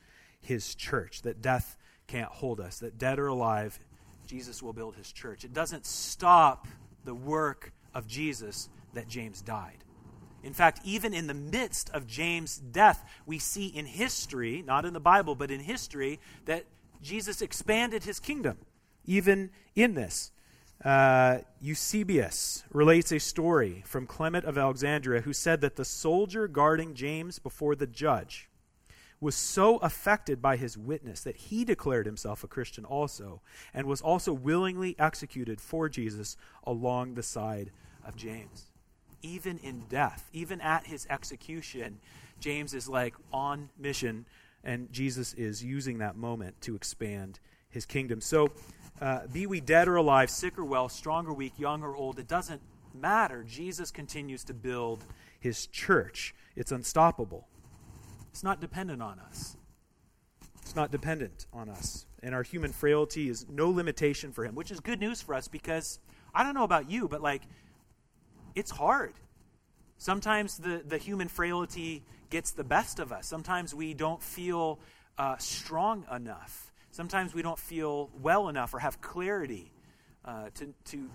his 0.41 0.75
church, 0.75 1.21
that 1.23 1.41
death 1.41 1.77
can't 2.07 2.29
hold 2.29 2.59
us, 2.59 2.79
that 2.79 2.97
dead 2.97 3.19
or 3.19 3.27
alive, 3.27 3.79
Jesus 4.27 4.61
will 4.61 4.73
build 4.73 4.95
his 4.95 5.11
church. 5.11 5.43
It 5.43 5.53
doesn't 5.53 5.85
stop 5.85 6.67
the 7.05 7.15
work 7.15 7.71
of 7.93 8.07
Jesus 8.07 8.69
that 8.93 9.07
James 9.07 9.41
died. 9.41 9.83
In 10.43 10.53
fact, 10.53 10.79
even 10.83 11.13
in 11.13 11.27
the 11.27 11.33
midst 11.33 11.89
of 11.91 12.07
James' 12.07 12.57
death, 12.57 13.03
we 13.25 13.39
see 13.39 13.67
in 13.67 13.85
history, 13.85 14.63
not 14.65 14.85
in 14.85 14.93
the 14.93 14.99
Bible, 14.99 15.35
but 15.35 15.51
in 15.51 15.59
history, 15.59 16.19
that 16.45 16.65
Jesus 17.01 17.41
expanded 17.41 18.03
his 18.03 18.19
kingdom, 18.19 18.57
even 19.05 19.51
in 19.75 19.95
this. 19.95 20.31
Uh, 20.83 21.39
Eusebius 21.59 22.63
relates 22.71 23.11
a 23.11 23.19
story 23.19 23.83
from 23.85 24.07
Clement 24.07 24.45
of 24.45 24.57
Alexandria 24.57 25.21
who 25.21 25.33
said 25.33 25.59
that 25.59 25.75
the 25.75 25.83
soldier 25.83 26.47
guarding 26.47 26.93
James 26.93 27.37
before 27.37 27.75
the 27.75 27.87
judge 27.87 28.49
was 29.19 29.35
so 29.35 29.75
affected 29.77 30.41
by 30.41 30.55
his 30.55 30.77
witness 30.77 31.21
that 31.21 31.35
he 31.35 31.65
declared 31.65 32.05
himself 32.05 32.45
a 32.45 32.47
Christian 32.47 32.85
also 32.85 33.41
and 33.73 33.85
was 33.85 33.99
also 33.99 34.31
willingly 34.31 34.95
executed 34.97 35.59
for 35.59 35.89
Jesus 35.89 36.37
along 36.63 37.15
the 37.15 37.23
side 37.23 37.71
of 38.05 38.15
James 38.15 38.67
even 39.21 39.57
in 39.59 39.83
death, 39.89 40.29
even 40.33 40.61
at 40.61 40.87
his 40.87 41.07
execution, 41.09 41.99
James 42.39 42.73
is 42.73 42.87
like 42.87 43.15
on 43.31 43.69
mission, 43.77 44.25
and 44.63 44.91
Jesus 44.91 45.33
is 45.33 45.63
using 45.63 45.99
that 45.99 46.15
moment 46.15 46.59
to 46.61 46.75
expand 46.75 47.39
his 47.69 47.85
kingdom. 47.85 48.21
So, 48.21 48.51
uh, 49.01 49.27
be 49.31 49.47
we 49.47 49.61
dead 49.61 49.87
or 49.87 49.95
alive, 49.95 50.29
sick 50.29 50.57
or 50.57 50.65
well, 50.65 50.89
strong 50.89 51.27
or 51.27 51.33
weak, 51.33 51.53
young 51.57 51.83
or 51.83 51.95
old, 51.95 52.19
it 52.19 52.27
doesn't 52.27 52.61
matter. 52.93 53.43
Jesus 53.47 53.91
continues 53.91 54.43
to 54.45 54.53
build 54.53 55.05
his 55.39 55.67
church. 55.67 56.35
It's 56.55 56.71
unstoppable. 56.71 57.47
It's 58.31 58.43
not 58.43 58.59
dependent 58.59 59.01
on 59.01 59.19
us. 59.19 59.55
It's 60.61 60.75
not 60.75 60.91
dependent 60.91 61.45
on 61.53 61.69
us. 61.69 62.05
And 62.21 62.35
our 62.35 62.43
human 62.43 62.71
frailty 62.71 63.29
is 63.29 63.45
no 63.49 63.69
limitation 63.69 64.31
for 64.31 64.45
him, 64.45 64.55
which 64.55 64.71
is 64.71 64.79
good 64.79 64.99
news 64.99 65.21
for 65.21 65.33
us 65.33 65.47
because 65.47 65.99
I 66.33 66.43
don't 66.43 66.53
know 66.53 66.63
about 66.63 66.89
you, 66.89 67.07
but 67.07 67.21
like 67.21 67.43
it's 68.55 68.71
hard. 68.71 69.13
Sometimes 69.97 70.57
the, 70.57 70.81
the 70.85 70.97
human 70.97 71.27
frailty 71.27 72.03
gets 72.29 72.51
the 72.51 72.63
best 72.63 72.99
of 72.99 73.11
us. 73.11 73.27
Sometimes 73.27 73.73
we 73.75 73.93
don't 73.93 74.21
feel 74.21 74.79
uh, 75.17 75.37
strong 75.37 76.05
enough. 76.13 76.71
Sometimes 76.91 77.33
we 77.33 77.41
don't 77.41 77.59
feel 77.59 78.09
well 78.21 78.49
enough 78.49 78.73
or 78.73 78.79
have 78.79 79.01
clarity 79.01 79.71
uh, 80.25 80.49
to, 80.55 80.73
to 80.85 81.09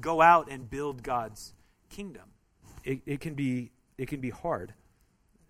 go 0.00 0.20
out 0.20 0.50
and 0.50 0.68
build 0.68 1.02
God's 1.02 1.54
kingdom. 1.90 2.24
It, 2.82 3.00
it 3.06 3.20
can 3.20 3.34
be 3.34 3.70
it 3.96 4.08
can 4.08 4.20
be 4.20 4.30
hard, 4.30 4.74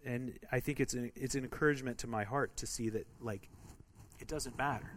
and 0.05 0.39
I 0.53 0.61
think 0.61 0.79
it's 0.79 0.93
an, 0.93 1.11
it's 1.17 1.35
an 1.35 1.45
encouragement 1.45 1.99
to 1.99 2.07
my 2.07 2.25
heart 2.25 2.57
to 2.59 2.67
see 2.67 2.91
that 2.91 3.07
like 3.21 3.49
it 4.21 4.29
doesn't 4.29 4.57
matter. 4.59 4.93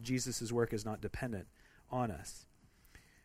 Jesus' 0.00 0.52
work 0.52 0.72
is 0.72 0.84
not 0.84 1.00
dependent 1.00 1.46
on 1.90 2.10
us. 2.10 2.46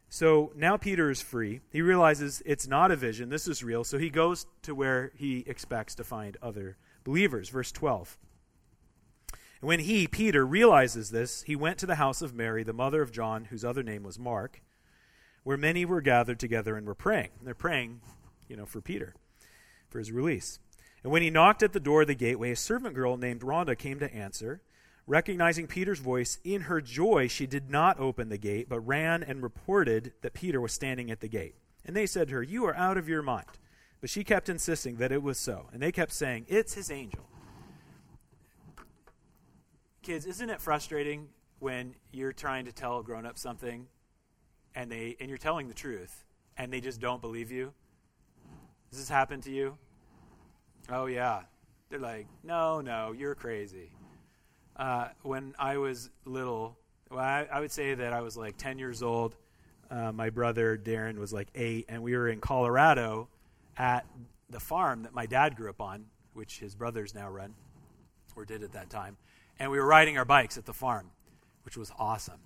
So 0.10 0.52
now 0.56 0.76
Peter 0.76 1.12
is 1.12 1.22
free. 1.22 1.62
He 1.72 1.84
realizes 1.84 2.42
it's 2.46 2.68
not 2.68 2.90
a 2.92 2.96
vision, 2.96 3.30
this 3.30 3.48
is 3.48 3.64
real. 3.64 3.84
So 3.84 3.98
he 3.98 4.10
goes 4.10 4.48
to 4.64 4.74
where 4.74 5.12
he 5.16 5.44
expects 5.48 5.96
to 5.96 6.04
find 6.04 6.36
other 6.42 6.78
believers. 7.04 7.50
Verse 7.50 7.72
12. 7.72 8.18
And 9.62 9.68
when 9.68 9.82
he, 9.82 10.08
Peter, 10.08 10.46
realizes 10.46 11.12
this, 11.12 11.44
he 11.44 11.56
went 11.56 11.78
to 11.80 11.86
the 11.86 11.96
house 11.96 12.22
of 12.22 12.34
Mary, 12.34 12.64
the 12.64 12.74
mother 12.74 13.02
of 13.02 13.12
John, 13.12 13.46
whose 13.46 13.66
other 13.66 13.84
name 13.84 14.04
was 14.04 14.18
Mark, 14.18 14.62
where 15.44 15.58
many 15.58 15.86
were 15.86 16.02
gathered 16.02 16.40
together 16.40 16.76
and 16.76 16.88
were 16.88 16.96
praying. 16.96 17.30
And 17.38 17.48
they're 17.48 17.54
praying, 17.54 18.02
you 18.48 18.56
know, 18.56 18.66
for 18.66 18.82
Peter, 18.82 19.14
for 19.90 20.00
his 20.00 20.12
release. 20.12 20.60
And 21.04 21.12
when 21.12 21.22
he 21.22 21.30
knocked 21.30 21.62
at 21.62 21.74
the 21.74 21.80
door 21.80 22.02
of 22.02 22.08
the 22.08 22.16
gateway, 22.16 22.52
a 22.52 22.56
servant 22.56 22.96
girl 22.96 23.16
named 23.18 23.44
Rhoda 23.44 23.76
came 23.76 24.00
to 24.00 24.14
answer. 24.14 24.62
Recognizing 25.10 25.66
Peter's 25.66 25.98
voice, 25.98 26.38
in 26.44 26.62
her 26.62 26.80
joy, 26.82 27.28
she 27.28 27.48
did 27.48 27.72
not 27.72 28.00
open 28.00 28.30
the 28.30 28.38
gate, 28.38 28.70
but 28.70 28.80
ran 28.82 29.24
and 29.24 29.42
reported 29.42 30.14
that 30.22 30.36
Peter 30.36 30.62
was 30.62 30.72
standing 30.72 31.10
at 31.10 31.20
the 31.20 31.28
gate. 31.28 31.56
And 31.84 31.96
they 31.96 32.06
said 32.06 32.28
to 32.28 32.36
her, 32.36 32.44
You 32.44 32.68
are 32.68 32.76
out 32.76 32.96
of 32.96 33.10
your 33.10 33.24
mind. 33.24 33.48
But 34.02 34.12
she 34.12 34.24
kept 34.24 34.50
insisting 34.50 34.98
that 34.98 35.12
it 35.12 35.24
was 35.24 35.40
so. 35.40 35.68
And 35.74 35.82
they 35.82 35.92
kept 35.92 36.14
saying, 36.14 36.46
It's 36.48 36.76
his 36.76 36.92
angel. 36.92 37.26
Kids, 40.04 40.28
isn't 40.28 40.48
it 40.48 40.62
frustrating 40.62 41.30
when 41.58 41.96
you're 42.12 42.32
trying 42.32 42.66
to 42.66 42.72
tell 42.72 43.00
a 43.00 43.04
grown 43.04 43.26
up 43.26 43.40
something 43.40 43.88
and 44.76 44.92
they 44.92 45.18
and 45.20 45.28
you're 45.28 45.40
telling 45.40 45.70
the 45.70 45.74
truth 45.74 46.24
and 46.56 46.72
they 46.72 46.82
just 46.82 47.02
don't 47.02 47.20
believe 47.20 47.50
you? 47.50 47.74
Does 48.92 49.00
this 49.00 49.10
happen 49.10 49.42
to 49.42 49.52
you? 49.52 49.76
Oh 50.88 51.08
yeah. 51.08 51.42
They're 51.90 51.98
like, 51.98 52.28
No, 52.44 52.80
no, 52.80 53.12
you're 53.12 53.34
crazy 53.34 53.90
uh, 54.80 55.10
when 55.24 55.54
I 55.60 55.78
was 55.78 56.10
little, 56.24 56.78
well, 57.12 57.20
I, 57.20 57.46
I, 57.52 57.60
would 57.60 57.72
say 57.72 57.94
that 57.94 58.14
I 58.14 58.22
was 58.22 58.38
like 58.38 58.58
10 58.58 58.80
years 58.80 59.04
old. 59.04 59.36
Uh, 59.92 60.14
my 60.14 60.30
brother 60.30 60.78
Darren 60.82 61.18
was 61.18 61.34
like 61.34 61.50
eight, 61.54 61.86
and 61.90 62.02
we 62.02 62.16
were 62.16 62.30
in 62.30 62.40
Colorado 62.40 63.28
at 63.78 64.06
the 64.50 64.60
farm 64.60 65.04
that 65.04 65.14
my 65.14 65.26
dad 65.26 65.58
grew 65.58 65.70
up 65.70 65.82
on, 65.82 66.06
which 66.34 66.60
his 66.60 66.76
brothers 66.76 67.14
now 67.14 67.30
run, 67.30 67.56
or 68.38 68.46
did 68.46 68.64
at 68.64 68.72
that 68.72 68.90
time. 68.90 69.18
And 69.60 69.70
we 69.70 69.78
were 69.80 69.86
riding 69.86 70.18
our 70.18 70.24
bikes 70.24 70.58
at 70.58 70.66
the 70.66 70.74
farm, 70.74 71.12
which 71.64 71.76
was 71.76 71.92
awesome. 72.00 72.40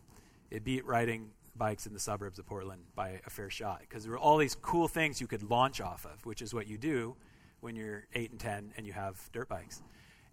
It 0.49 0.63
beat 0.63 0.85
riding 0.85 1.29
bikes 1.55 1.85
in 1.85 1.93
the 1.93 1.99
suburbs 1.99 2.39
of 2.39 2.47
Portland 2.47 2.81
by 2.95 3.21
a 3.27 3.29
fair 3.29 3.51
shot 3.51 3.81
because 3.81 4.03
there 4.03 4.11
were 4.11 4.17
all 4.17 4.37
these 4.37 4.55
cool 4.55 4.87
things 4.87 5.21
you 5.21 5.27
could 5.27 5.43
launch 5.43 5.81
off 5.81 6.05
of, 6.05 6.25
which 6.25 6.41
is 6.41 6.51
what 6.51 6.67
you 6.67 6.79
do 6.79 7.15
when 7.59 7.75
you're 7.75 8.07
8 8.15 8.31
and 8.31 8.39
10 8.39 8.73
and 8.75 8.87
you 8.87 8.93
have 8.93 9.29
dirt 9.31 9.49
bikes. 9.49 9.83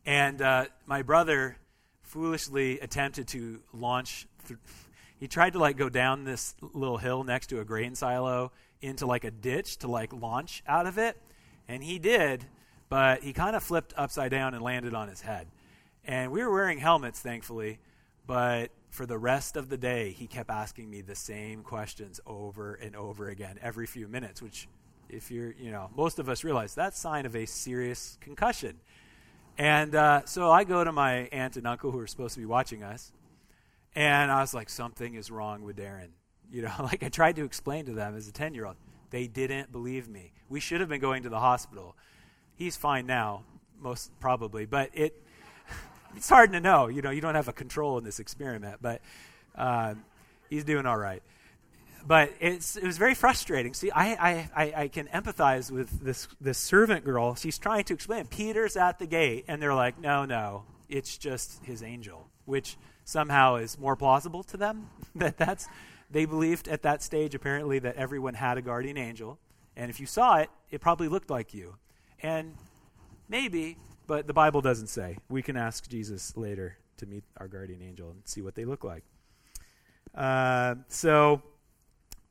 And 0.07 0.41
uh, 0.41 0.67
my 0.87 1.03
brother 1.03 1.59
foolishly 2.11 2.81
attempted 2.81 3.29
to 3.29 3.61
launch. 3.73 4.27
Th- 4.49 4.59
he 5.19 5.29
tried 5.29 5.53
to 5.53 5.59
like 5.59 5.77
go 5.77 5.89
down 5.89 6.25
this 6.25 6.55
little 6.61 6.99
hill 6.99 7.23
next 7.23 7.49
to 7.49 7.61
a 7.61 7.65
grain 7.65 7.95
silo 7.95 8.53
into 8.83 9.07
like 9.07 9.25
a 9.25 9.31
ditch 9.31 9.77
to 9.79 9.89
like 9.89 10.13
launch 10.13 10.63
out 10.67 10.87
of 10.87 10.99
it, 10.99 11.17
and 11.69 11.85
he 11.85 11.99
did, 11.99 12.45
but 12.89 13.23
he 13.23 13.33
kind 13.33 13.55
of 13.55 13.63
flipped 13.63 13.95
upside 13.97 14.31
down 14.33 14.55
and 14.55 14.63
landed 14.63 14.93
on 14.93 15.09
his 15.09 15.21
head. 15.21 15.47
And 16.05 16.33
we 16.33 16.43
were 16.43 16.53
wearing 16.53 16.79
helmets, 16.79 17.21
thankfully, 17.21 17.79
but 18.27 18.71
for 18.89 19.07
the 19.07 19.19
rest 19.19 19.57
of 19.57 19.69
the 19.69 19.77
day, 19.77 20.11
he 20.11 20.27
kept 20.27 20.51
asking 20.51 20.91
me 20.91 21.03
the 21.03 21.15
same 21.15 21.63
questions 21.63 22.21
over 22.27 22.75
and 22.75 22.97
over 22.97 23.29
again 23.29 23.59
every 23.63 23.87
few 23.87 24.09
minutes, 24.09 24.43
which, 24.43 24.67
if 25.09 25.31
you're, 25.31 25.53
you 25.53 25.71
know, 25.71 25.91
most 25.95 26.19
of 26.19 26.29
us 26.29 26.43
realize 26.43 26.75
that's 26.75 26.99
sign 26.99 27.25
of 27.25 27.37
a 27.37 27.47
serious 27.47 28.19
concussion. 28.21 28.81
And 29.59 29.95
uh, 29.95 30.23
so 30.25 30.51
I 30.51 30.65
go 30.65 30.83
to 30.85 30.93
my 30.93 31.29
aunt 31.33 31.57
and 31.57 31.67
uncle 31.67 31.91
who 31.91 31.99
are 31.99 32.07
supposed 32.07 32.35
to 32.35 32.41
be 32.41 32.47
watching 32.47 32.83
us, 32.83 33.13
and 33.95 34.31
I 34.31 34.41
was 34.41 34.55
like, 34.55 34.71
something 34.71 35.15
is 35.15 35.31
wrong 35.31 35.63
with 35.63 35.77
Darren. 35.77 36.09
You 36.53 36.63
know, 36.63 36.73
like 36.81 37.05
I 37.05 37.09
tried 37.09 37.37
to 37.37 37.45
explain 37.45 37.87
to 37.87 37.93
them 37.93 38.17
as 38.17 38.27
a 38.27 38.33
10 38.33 38.55
year 38.55 38.67
old. 38.67 38.75
They 39.11 39.29
didn't 39.29 39.71
believe 39.71 40.09
me. 40.09 40.33
We 40.49 40.59
should 40.59 40.81
have 40.81 40.89
been 40.89 41.01
going 41.01 41.23
to 41.23 41.29
the 41.29 41.39
hospital. 41.39 41.95
He's 42.57 42.77
fine 42.77 43.07
now, 43.07 43.45
most 43.81 44.11
probably, 44.19 44.67
but 44.67 44.91
it 44.93 45.15
it's 46.17 46.29
hard 46.29 46.51
to 46.51 46.59
know. 46.59 46.89
You 46.89 47.03
know, 47.03 47.11
you 47.11 47.21
don't 47.21 47.37
have 47.37 47.47
a 47.47 47.53
control 47.53 47.99
in 47.99 48.05
this 48.05 48.19
experiment, 48.19 48.79
but 48.83 49.01
uh, 49.55 49.95
he's 50.49 50.65
doing 50.65 50.87
all 50.87 50.99
right 50.99 51.23
but 52.07 52.33
it 52.41 52.57
was 52.83 52.99
very 52.99 53.15
frustrating. 53.15 53.75
See, 53.75 53.91
I, 53.91 54.49
I, 54.55 54.73
I, 54.77 54.89
can 54.89 55.07
empathize 55.09 55.71
with 55.71 56.01
this, 56.01 56.29
this 56.41 56.59
servant 56.59 57.05
girl. 57.05 57.35
She's 57.35 57.59
trying 57.59 57.85
to 57.85 57.95
explain. 57.95 58.27
Peter's 58.27 58.77
at 58.77 58.99
the 58.99 59.07
gate, 59.07 59.45
and 59.49 59.61
they're 59.61 59.75
like, 59.75 60.01
no, 60.01 60.25
no, 60.25 60.65
it's 60.89 61.19
just 61.19 61.65
his 61.65 61.83
angel, 61.83 62.29
which 62.45 62.77
somehow 63.05 63.57
is 63.57 63.79
more 63.79 63.97
plausible 63.97 64.43
to 64.45 64.57
them. 64.57 64.89
that 65.15 65.37
that's, 65.37 65.69
they 66.11 66.25
believed 66.25 66.69
at 66.69 66.83
that 66.83 67.03
stage, 67.03 67.35
apparently, 67.35 67.79
that 67.81 67.97
everyone 67.97 68.35
had 68.35 68.59
a 68.59 68.63
guardian 68.63 68.97
angel. 68.97 69.39
And 69.77 69.91
if 69.91 70.01
you 70.01 70.07
saw 70.07 70.39
it, 70.39 70.51
it 70.71 70.81
probably 70.81 71.09
looked 71.09 71.31
like 71.31 71.55
you. 71.55 71.77
And 72.23 72.55
maybe, 73.29 73.77
but 74.07 74.27
the 74.27 74.35
Bible 74.35 74.61
doesn't 74.61 74.89
say. 74.89 75.19
We 75.29 75.43
can 75.43 75.57
ask 75.57 75.89
Jesus 75.89 76.37
later 76.37 76.77
to 76.99 77.07
meet 77.07 77.25
our 77.37 77.49
guardian 77.49 77.83
angel 77.83 78.11
and 78.11 78.21
see 78.25 78.43
what 78.43 78.55
they 78.55 78.65
look 78.65 78.85
like. 78.85 79.05
Uh, 80.15 80.75
so 80.89 81.43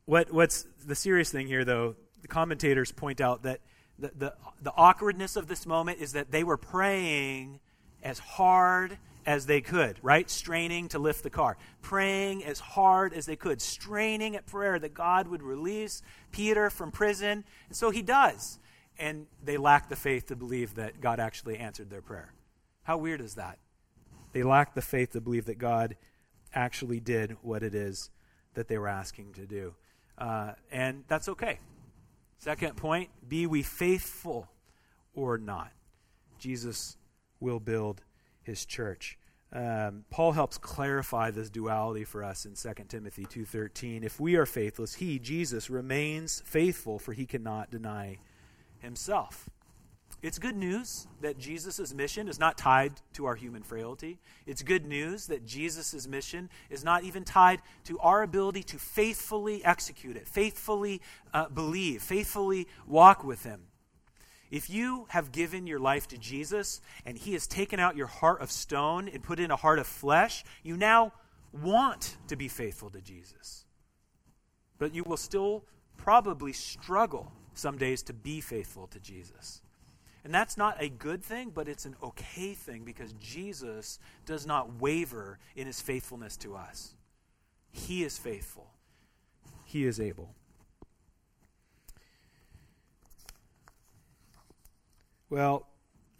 what, 0.06 0.32
what's 0.32 0.66
the 0.84 0.94
serious 0.94 1.30
thing 1.30 1.46
here, 1.46 1.64
though, 1.64 1.96
the 2.22 2.28
commentators 2.28 2.92
point 2.92 3.20
out 3.20 3.42
that 3.44 3.60
the, 3.98 4.12
the, 4.16 4.34
the 4.62 4.72
awkwardness 4.76 5.36
of 5.36 5.46
this 5.46 5.66
moment 5.66 6.00
is 6.00 6.12
that 6.12 6.30
they 6.30 6.44
were 6.44 6.56
praying 6.56 7.60
as 8.02 8.18
hard 8.18 8.98
as 9.26 9.46
they 9.46 9.60
could, 9.60 9.98
right? 10.02 10.28
Straining 10.30 10.88
to 10.88 10.98
lift 10.98 11.22
the 11.22 11.30
car. 11.30 11.56
Praying 11.82 12.44
as 12.44 12.58
hard 12.58 13.12
as 13.12 13.26
they 13.26 13.36
could, 13.36 13.60
straining 13.60 14.36
at 14.36 14.46
prayer 14.46 14.78
that 14.78 14.94
God 14.94 15.28
would 15.28 15.42
release 15.42 16.02
Peter 16.32 16.70
from 16.70 16.90
prison. 16.90 17.44
And 17.68 17.76
so 17.76 17.90
he 17.90 18.02
does. 18.02 18.58
And 18.98 19.26
they 19.42 19.56
lack 19.56 19.88
the 19.88 19.96
faith 19.96 20.26
to 20.26 20.36
believe 20.36 20.74
that 20.74 21.00
God 21.00 21.20
actually 21.20 21.58
answered 21.58 21.90
their 21.90 22.02
prayer. 22.02 22.32
How 22.82 22.96
weird 22.96 23.20
is 23.20 23.34
that? 23.34 23.58
They 24.32 24.42
lack 24.42 24.74
the 24.74 24.82
faith 24.82 25.12
to 25.12 25.20
believe 25.20 25.46
that 25.46 25.58
God 25.58 25.96
actually 26.54 27.00
did 27.00 27.36
what 27.42 27.62
it 27.62 27.74
is 27.74 28.10
that 28.54 28.68
they 28.68 28.78
were 28.78 28.88
asking 28.88 29.34
to 29.34 29.46
do. 29.46 29.74
Uh, 30.20 30.52
and 30.70 31.04
that's 31.08 31.28
okay. 31.28 31.58
Second 32.38 32.76
point 32.76 33.10
be 33.26 33.46
we 33.46 33.62
faithful 33.62 34.48
or 35.14 35.38
not. 35.38 35.72
Jesus 36.38 36.96
will 37.40 37.60
build 37.60 38.02
his 38.42 38.64
church. 38.64 39.18
Um, 39.52 40.04
Paul 40.10 40.32
helps 40.32 40.58
clarify 40.58 41.30
this 41.32 41.50
duality 41.50 42.04
for 42.04 42.22
us 42.22 42.46
in 42.46 42.54
2 42.54 42.88
Timothy 42.88 43.24
2:13. 43.24 44.04
If 44.04 44.20
we 44.20 44.36
are 44.36 44.46
faithless, 44.46 44.94
he 44.94 45.18
Jesus 45.18 45.68
remains 45.68 46.42
faithful 46.44 46.98
for 46.98 47.12
he 47.12 47.26
cannot 47.26 47.70
deny 47.70 48.18
himself. 48.78 49.50
It's 50.22 50.38
good 50.38 50.56
news 50.56 51.06
that 51.22 51.38
Jesus' 51.38 51.94
mission 51.94 52.28
is 52.28 52.38
not 52.38 52.58
tied 52.58 52.92
to 53.14 53.24
our 53.24 53.34
human 53.34 53.62
frailty. 53.62 54.18
It's 54.46 54.62
good 54.62 54.84
news 54.84 55.28
that 55.28 55.46
Jesus' 55.46 56.06
mission 56.06 56.50
is 56.68 56.84
not 56.84 57.04
even 57.04 57.24
tied 57.24 57.62
to 57.84 57.98
our 58.00 58.22
ability 58.22 58.62
to 58.64 58.78
faithfully 58.78 59.64
execute 59.64 60.16
it, 60.16 60.28
faithfully 60.28 61.00
uh, 61.32 61.48
believe, 61.48 62.02
faithfully 62.02 62.68
walk 62.86 63.24
with 63.24 63.44
Him. 63.44 63.62
If 64.50 64.68
you 64.68 65.06
have 65.08 65.32
given 65.32 65.66
your 65.66 65.78
life 65.78 66.06
to 66.08 66.18
Jesus 66.18 66.82
and 67.06 67.16
He 67.16 67.32
has 67.32 67.46
taken 67.46 67.80
out 67.80 67.96
your 67.96 68.08
heart 68.08 68.42
of 68.42 68.50
stone 68.50 69.08
and 69.08 69.22
put 69.22 69.40
in 69.40 69.50
a 69.50 69.56
heart 69.56 69.78
of 69.78 69.86
flesh, 69.86 70.44
you 70.62 70.76
now 70.76 71.12
want 71.50 72.18
to 72.28 72.36
be 72.36 72.48
faithful 72.48 72.90
to 72.90 73.00
Jesus. 73.00 73.64
But 74.78 74.94
you 74.94 75.02
will 75.02 75.16
still 75.16 75.64
probably 75.96 76.52
struggle 76.52 77.32
some 77.54 77.78
days 77.78 78.02
to 78.02 78.12
be 78.12 78.40
faithful 78.42 78.86
to 78.88 79.00
Jesus. 79.00 79.62
And 80.24 80.34
that's 80.34 80.56
not 80.56 80.76
a 80.78 80.88
good 80.88 81.24
thing, 81.24 81.50
but 81.54 81.68
it's 81.68 81.86
an 81.86 81.96
okay 82.02 82.52
thing 82.52 82.84
because 82.84 83.14
Jesus 83.14 83.98
does 84.26 84.46
not 84.46 84.80
waver 84.80 85.38
in 85.56 85.66
his 85.66 85.80
faithfulness 85.80 86.36
to 86.38 86.54
us. 86.54 86.94
He 87.72 88.04
is 88.04 88.18
faithful, 88.18 88.70
he 89.64 89.84
is 89.84 90.00
able. 90.00 90.34
Well, 95.30 95.68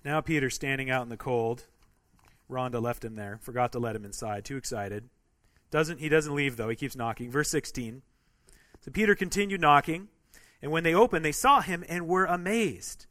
now 0.04 0.20
Peter's 0.20 0.54
standing 0.54 0.88
out 0.88 1.02
in 1.02 1.08
the 1.08 1.16
cold. 1.16 1.64
Rhonda 2.48 2.80
left 2.80 3.04
him 3.04 3.16
there, 3.16 3.38
forgot 3.42 3.72
to 3.72 3.78
let 3.78 3.96
him 3.96 4.04
inside, 4.04 4.44
too 4.44 4.56
excited. 4.56 5.08
Doesn't 5.70 5.98
he 5.98 6.08
doesn't 6.08 6.34
leave 6.34 6.56
though, 6.56 6.68
he 6.68 6.76
keeps 6.76 6.96
knocking. 6.96 7.30
Verse 7.30 7.50
16. 7.50 8.02
So 8.80 8.90
Peter 8.90 9.14
continued 9.14 9.60
knocking, 9.60 10.08
and 10.62 10.72
when 10.72 10.84
they 10.84 10.94
opened, 10.94 11.24
they 11.24 11.32
saw 11.32 11.60
him 11.60 11.84
and 11.88 12.08
were 12.08 12.24
amazed. 12.24 13.06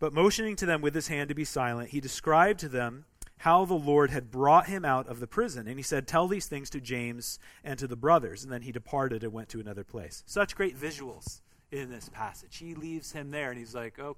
But 0.00 0.14
motioning 0.14 0.56
to 0.56 0.66
them 0.66 0.80
with 0.80 0.94
his 0.94 1.08
hand 1.08 1.28
to 1.28 1.34
be 1.34 1.44
silent, 1.44 1.90
he 1.90 2.00
described 2.00 2.58
to 2.60 2.68
them 2.68 3.04
how 3.40 3.64
the 3.64 3.74
Lord 3.74 4.10
had 4.10 4.30
brought 4.30 4.66
him 4.66 4.84
out 4.84 5.06
of 5.06 5.20
the 5.20 5.26
prison. 5.26 5.68
And 5.68 5.78
he 5.78 5.82
said, 5.82 6.08
Tell 6.08 6.26
these 6.26 6.46
things 6.46 6.70
to 6.70 6.80
James 6.80 7.38
and 7.62 7.78
to 7.78 7.86
the 7.86 7.96
brothers. 7.96 8.42
And 8.42 8.52
then 8.52 8.62
he 8.62 8.72
departed 8.72 9.22
and 9.22 9.32
went 9.32 9.50
to 9.50 9.60
another 9.60 9.84
place. 9.84 10.24
Such 10.26 10.56
great 10.56 10.76
visuals 10.76 11.42
in 11.70 11.90
this 11.90 12.08
passage. 12.08 12.56
He 12.56 12.74
leaves 12.74 13.12
him 13.12 13.30
there 13.30 13.50
and 13.50 13.58
he's 13.58 13.74
like, 13.74 13.98
Oh, 13.98 14.16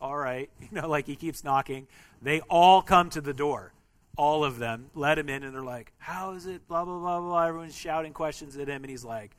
all 0.00 0.16
right. 0.16 0.50
You 0.60 0.68
know, 0.72 0.88
like 0.88 1.06
he 1.06 1.16
keeps 1.16 1.44
knocking. 1.44 1.86
They 2.20 2.40
all 2.42 2.82
come 2.82 3.08
to 3.10 3.20
the 3.20 3.34
door. 3.34 3.72
All 4.16 4.44
of 4.44 4.58
them 4.58 4.90
let 4.94 5.18
him 5.18 5.28
in 5.28 5.42
and 5.42 5.54
they're 5.54 5.62
like, 5.62 5.92
How 5.98 6.32
is 6.32 6.46
it? 6.46 6.66
Blah, 6.66 6.84
blah, 6.84 6.98
blah, 6.98 7.20
blah. 7.20 7.46
Everyone's 7.46 7.76
shouting 7.76 8.12
questions 8.12 8.56
at 8.56 8.68
him. 8.68 8.82
And 8.82 8.90
he's 8.90 9.04
like, 9.04 9.36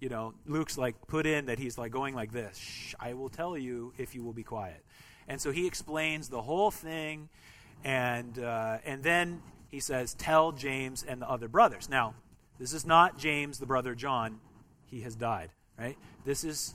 You 0.00 0.08
know, 0.08 0.34
Luke's 0.46 0.78
like, 0.78 0.94
put 1.08 1.26
in 1.26 1.46
that 1.46 1.58
he's 1.58 1.76
like 1.76 1.90
going 1.90 2.14
like 2.14 2.32
this 2.32 2.56
Shh, 2.56 2.94
I 3.00 3.14
will 3.14 3.28
tell 3.28 3.56
you 3.56 3.92
if 3.98 4.14
you 4.14 4.22
will 4.22 4.32
be 4.32 4.44
quiet. 4.44 4.84
And 5.26 5.40
so 5.40 5.50
he 5.50 5.66
explains 5.66 6.28
the 6.28 6.42
whole 6.42 6.70
thing 6.70 7.28
and, 7.84 8.38
uh, 8.38 8.78
and 8.84 9.02
then 9.02 9.42
he 9.70 9.80
says, 9.80 10.14
Tell 10.14 10.52
James 10.52 11.04
and 11.06 11.22
the 11.22 11.28
other 11.28 11.48
brothers. 11.48 11.88
Now, 11.88 12.14
this 12.58 12.72
is 12.72 12.84
not 12.86 13.18
James, 13.18 13.58
the 13.58 13.66
brother 13.66 13.94
John. 13.94 14.40
He 14.86 15.02
has 15.02 15.14
died, 15.14 15.50
right? 15.78 15.96
This 16.24 16.44
is, 16.44 16.74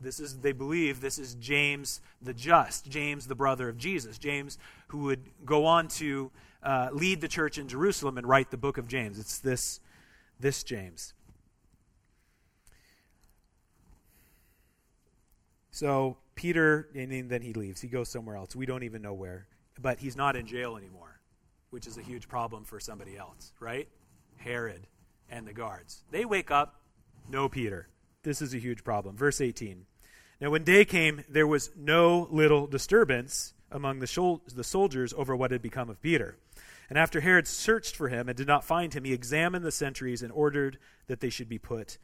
this 0.00 0.20
is 0.20 0.38
they 0.38 0.52
believe 0.52 1.00
this 1.00 1.18
is 1.18 1.34
James 1.36 2.00
the 2.20 2.34
just, 2.34 2.88
James 2.90 3.26
the 3.26 3.34
brother 3.34 3.68
of 3.68 3.78
Jesus, 3.78 4.18
James 4.18 4.58
who 4.88 4.98
would 5.04 5.22
go 5.44 5.64
on 5.64 5.88
to 5.88 6.30
uh, 6.62 6.88
lead 6.92 7.20
the 7.20 7.28
church 7.28 7.58
in 7.58 7.68
Jerusalem 7.68 8.18
and 8.18 8.26
write 8.26 8.50
the 8.50 8.56
book 8.56 8.78
of 8.78 8.88
James. 8.88 9.18
It's 9.18 9.38
this, 9.38 9.80
this 10.40 10.62
James. 10.62 11.14
So 15.76 16.16
Peter, 16.34 16.88
and 16.94 17.30
then 17.30 17.42
he 17.42 17.52
leaves. 17.52 17.80
He 17.80 17.88
goes 17.88 18.08
somewhere 18.08 18.36
else. 18.36 18.56
We 18.56 18.64
don't 18.64 18.82
even 18.82 19.02
know 19.02 19.14
where 19.14 19.46
but 19.80 19.98
he's 19.98 20.16
not 20.16 20.36
in 20.36 20.46
jail 20.46 20.76
anymore, 20.76 21.20
which 21.70 21.86
is 21.86 21.98
a 21.98 22.02
huge 22.02 22.28
problem 22.28 22.64
for 22.64 22.80
somebody 22.80 23.16
else, 23.16 23.52
right? 23.60 23.88
Herod 24.36 24.86
and 25.28 25.46
the 25.46 25.52
guards. 25.52 26.02
They 26.10 26.24
wake 26.24 26.50
up, 26.50 26.80
no 27.28 27.48
Peter. 27.48 27.88
This 28.22 28.42
is 28.42 28.54
a 28.54 28.58
huge 28.58 28.84
problem. 28.84 29.16
Verse 29.16 29.40
18. 29.40 29.86
Now, 30.40 30.50
when 30.50 30.64
day 30.64 30.84
came, 30.84 31.24
there 31.28 31.46
was 31.46 31.70
no 31.76 32.28
little 32.30 32.66
disturbance 32.66 33.54
among 33.70 34.00
the, 34.00 34.06
shol- 34.06 34.40
the 34.54 34.64
soldiers 34.64 35.14
over 35.16 35.34
what 35.34 35.50
had 35.50 35.62
become 35.62 35.88
of 35.88 36.00
Peter. 36.00 36.36
And 36.88 36.98
after 36.98 37.20
Herod 37.20 37.48
searched 37.48 37.96
for 37.96 38.08
him 38.08 38.28
and 38.28 38.36
did 38.36 38.46
not 38.46 38.64
find 38.64 38.94
him, 38.94 39.04
he 39.04 39.12
examined 39.12 39.64
the 39.64 39.72
sentries 39.72 40.22
and 40.22 40.30
ordered 40.32 40.78
that 41.08 41.20
they 41.20 41.30
should 41.30 41.48
be 41.48 41.58
put 41.58 41.98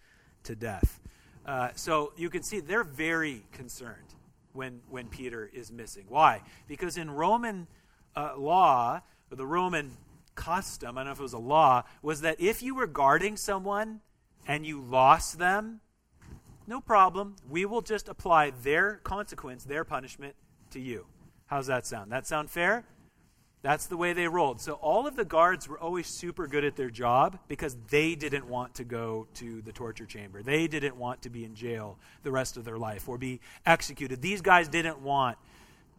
to 0.44 0.56
death. 0.56 1.01
Uh, 1.44 1.70
so 1.74 2.12
you 2.16 2.30
can 2.30 2.42
see 2.42 2.60
they're 2.60 2.84
very 2.84 3.42
concerned 3.52 4.14
when, 4.52 4.80
when 4.88 5.08
Peter 5.08 5.50
is 5.52 5.72
missing. 5.72 6.04
Why? 6.08 6.42
Because 6.68 6.96
in 6.96 7.10
Roman 7.10 7.66
uh, 8.14 8.34
law, 8.36 9.00
the 9.30 9.46
Roman 9.46 9.90
custom, 10.34 10.96
I 10.96 11.00
don't 11.00 11.06
know 11.06 11.12
if 11.12 11.18
it 11.18 11.22
was 11.22 11.32
a 11.32 11.38
law, 11.38 11.82
was 12.02 12.20
that 12.20 12.40
if 12.40 12.62
you 12.62 12.74
were 12.74 12.86
guarding 12.86 13.36
someone 13.36 14.00
and 14.46 14.64
you 14.64 14.80
lost 14.80 15.38
them, 15.38 15.80
no 16.66 16.80
problem. 16.80 17.36
We 17.48 17.64
will 17.64 17.82
just 17.82 18.08
apply 18.08 18.50
their 18.62 19.00
consequence, 19.02 19.64
their 19.64 19.84
punishment 19.84 20.36
to 20.70 20.80
you. 20.80 21.06
How's 21.46 21.66
that 21.66 21.86
sound? 21.86 22.12
That 22.12 22.26
sound 22.26 22.50
fair? 22.50 22.84
That's 23.62 23.86
the 23.86 23.96
way 23.96 24.12
they 24.12 24.26
rolled. 24.26 24.60
So 24.60 24.74
all 24.74 25.06
of 25.06 25.14
the 25.14 25.24
guards 25.24 25.68
were 25.68 25.78
always 25.78 26.08
super 26.08 26.48
good 26.48 26.64
at 26.64 26.74
their 26.74 26.90
job 26.90 27.38
because 27.46 27.76
they 27.90 28.16
didn't 28.16 28.48
want 28.48 28.74
to 28.74 28.84
go 28.84 29.28
to 29.34 29.62
the 29.62 29.70
torture 29.70 30.04
chamber. 30.04 30.42
They 30.42 30.66
didn't 30.66 30.96
want 30.96 31.22
to 31.22 31.30
be 31.30 31.44
in 31.44 31.54
jail 31.54 31.96
the 32.24 32.32
rest 32.32 32.56
of 32.56 32.64
their 32.64 32.76
life 32.76 33.08
or 33.08 33.18
be 33.18 33.40
executed. 33.64 34.20
These 34.20 34.40
guys 34.40 34.66
didn't 34.66 35.00
want 35.00 35.38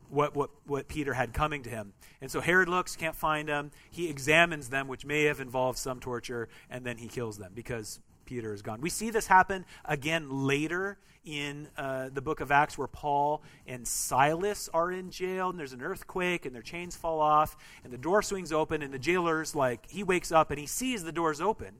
what, 0.09 0.35
what, 0.35 0.49
what 0.65 0.89
Peter 0.89 1.13
had 1.13 1.33
coming 1.33 1.63
to 1.63 1.69
him. 1.69 1.93
And 2.21 2.29
so 2.29 2.41
Herod 2.41 2.67
looks, 2.67 2.97
can't 2.97 3.15
find 3.15 3.47
them. 3.47 3.71
He 3.89 4.09
examines 4.09 4.69
them, 4.69 4.89
which 4.89 5.05
may 5.05 5.23
have 5.23 5.39
involved 5.39 5.77
some 5.77 6.01
torture, 6.01 6.49
and 6.69 6.85
then 6.85 6.97
he 6.97 7.07
kills 7.07 7.37
them 7.37 7.53
because 7.55 7.99
Peter 8.25 8.53
is 8.53 8.61
gone. 8.61 8.81
We 8.81 8.89
see 8.89 9.09
this 9.09 9.27
happen 9.27 9.65
again 9.85 10.29
later 10.29 10.97
in 11.25 11.69
uh, 11.77 12.09
the 12.13 12.21
book 12.21 12.41
of 12.41 12.51
Acts 12.51 12.77
where 12.77 12.87
Paul 12.87 13.43
and 13.65 13.87
Silas 13.87 14.69
are 14.73 14.91
in 14.91 15.09
jail 15.09 15.49
and 15.49 15.57
there's 15.57 15.73
an 15.73 15.81
earthquake 15.81 16.45
and 16.45 16.53
their 16.53 16.61
chains 16.61 16.95
fall 16.95 17.21
off 17.21 17.55
and 17.83 17.93
the 17.93 17.97
door 17.97 18.21
swings 18.21 18.51
open 18.51 18.81
and 18.81 18.93
the 18.93 18.99
jailer's 18.99 19.55
like, 19.55 19.89
he 19.89 20.03
wakes 20.03 20.31
up 20.31 20.51
and 20.51 20.59
he 20.59 20.65
sees 20.65 21.03
the 21.03 21.11
doors 21.11 21.39
open 21.39 21.75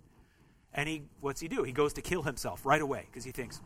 and 0.74 0.88
he, 0.88 1.04
what's 1.20 1.42
he 1.42 1.48
do? 1.48 1.64
He 1.64 1.72
goes 1.72 1.94
to 1.94 2.02
kill 2.02 2.24
himself 2.24 2.66
right 2.66 2.82
away 2.82 3.06
because 3.10 3.24
he 3.24 3.32
thinks, 3.32 3.62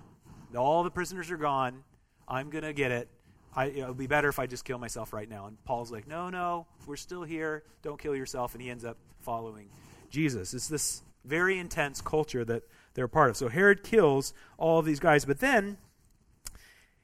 all 0.55 0.83
the 0.83 0.91
prisoners 0.91 1.29
are 1.31 1.37
gone. 1.37 1.83
I'm 2.27 2.49
going 2.49 2.63
to 2.63 2.73
get 2.73 2.91
it. 2.91 3.07
I, 3.55 3.67
it'll 3.67 3.93
be 3.93 4.07
better 4.07 4.29
if 4.29 4.39
I 4.39 4.45
just 4.45 4.65
kill 4.65 4.77
myself 4.77 5.13
right 5.13 5.29
now. 5.29 5.47
And 5.47 5.63
Paul's 5.63 5.91
like, 5.91 6.07
no, 6.07 6.29
no, 6.29 6.67
we're 6.85 6.95
still 6.95 7.23
here. 7.23 7.63
Don't 7.81 7.99
kill 7.99 8.15
yourself. 8.15 8.53
And 8.53 8.61
he 8.61 8.69
ends 8.69 8.85
up 8.85 8.97
following 9.21 9.69
Jesus. 10.09 10.53
It's 10.53 10.67
this 10.67 11.01
very 11.25 11.60
intense 11.60 12.01
culture 12.01 12.45
that 12.45 12.63
they're 12.93 13.06
a 13.06 13.10
part 13.10 13.30
of. 13.30 13.38
So 13.38 13.49
Herod 13.49 13.84
kills 13.84 14.34
all 14.58 14.80
of 14.80 14.86
these 14.86 14.99
guys, 14.99 15.25
but 15.25 15.39
then 15.39 15.77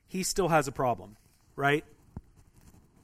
he 0.08 0.24
still 0.24 0.50
has 0.50 0.68
a 0.68 0.72
problem, 0.72 1.18
right? 1.56 1.84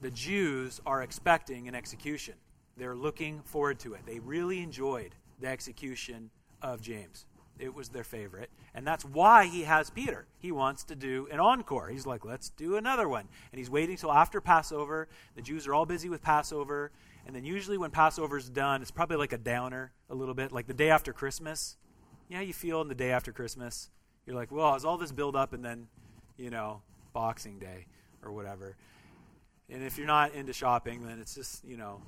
The 0.00 0.10
Jews 0.10 0.80
are 0.86 1.02
expecting 1.02 1.68
an 1.68 1.74
execution. 1.74 2.34
They're 2.76 2.96
looking 2.96 3.42
forward 3.42 3.78
to 3.80 3.94
it. 3.94 4.00
They 4.06 4.18
really 4.18 4.60
enjoyed 4.60 5.14
the 5.40 5.48
execution 5.48 6.30
of 6.62 6.80
James. 6.80 7.26
It 7.58 7.74
was 7.74 7.90
their 7.90 8.04
favorite. 8.04 8.48
And 8.74 8.86
that's 8.86 9.04
why 9.04 9.46
he 9.46 9.64
has 9.64 9.90
Peter. 9.90 10.26
He 10.38 10.50
wants 10.50 10.84
to 10.84 10.96
do 10.96 11.28
an 11.30 11.40
encore. 11.40 11.88
He's 11.88 12.06
like, 12.06 12.24
let's 12.24 12.48
do 12.48 12.76
another 12.76 13.08
one. 13.08 13.28
And 13.52 13.58
he's 13.58 13.68
waiting 13.68 13.96
till 13.96 14.12
after 14.12 14.40
Passover. 14.40 15.08
The 15.34 15.42
Jews 15.42 15.66
are 15.66 15.74
all 15.74 15.84
busy 15.84 16.08
with 16.08 16.22
Passover. 16.22 16.90
And 17.30 17.36
then 17.36 17.44
usually 17.44 17.78
when 17.78 17.92
Passover's 17.92 18.48
done, 18.48 18.82
it's 18.82 18.90
probably 18.90 19.16
like 19.16 19.32
a 19.32 19.38
downer 19.38 19.92
a 20.08 20.16
little 20.16 20.34
bit, 20.34 20.50
like 20.50 20.66
the 20.66 20.74
day 20.74 20.90
after 20.90 21.12
Christmas. 21.12 21.76
Know 22.28 22.40
you 22.40 22.52
feel 22.52 22.80
in 22.80 22.88
the 22.88 22.94
day 22.96 23.12
after 23.12 23.30
Christmas? 23.30 23.88
You're 24.26 24.34
like, 24.34 24.50
well, 24.50 24.74
is 24.74 24.84
all 24.84 24.98
this 24.98 25.12
build 25.12 25.36
up 25.36 25.52
and 25.52 25.64
then, 25.64 25.86
you 26.36 26.50
know, 26.50 26.82
Boxing 27.12 27.60
Day 27.60 27.86
or 28.24 28.32
whatever. 28.32 28.74
And 29.68 29.84
if 29.84 29.96
you're 29.96 30.08
not 30.08 30.34
into 30.34 30.52
shopping, 30.52 31.06
then 31.06 31.20
it's 31.20 31.36
just, 31.36 31.64
you 31.64 31.76
know, 31.76 32.02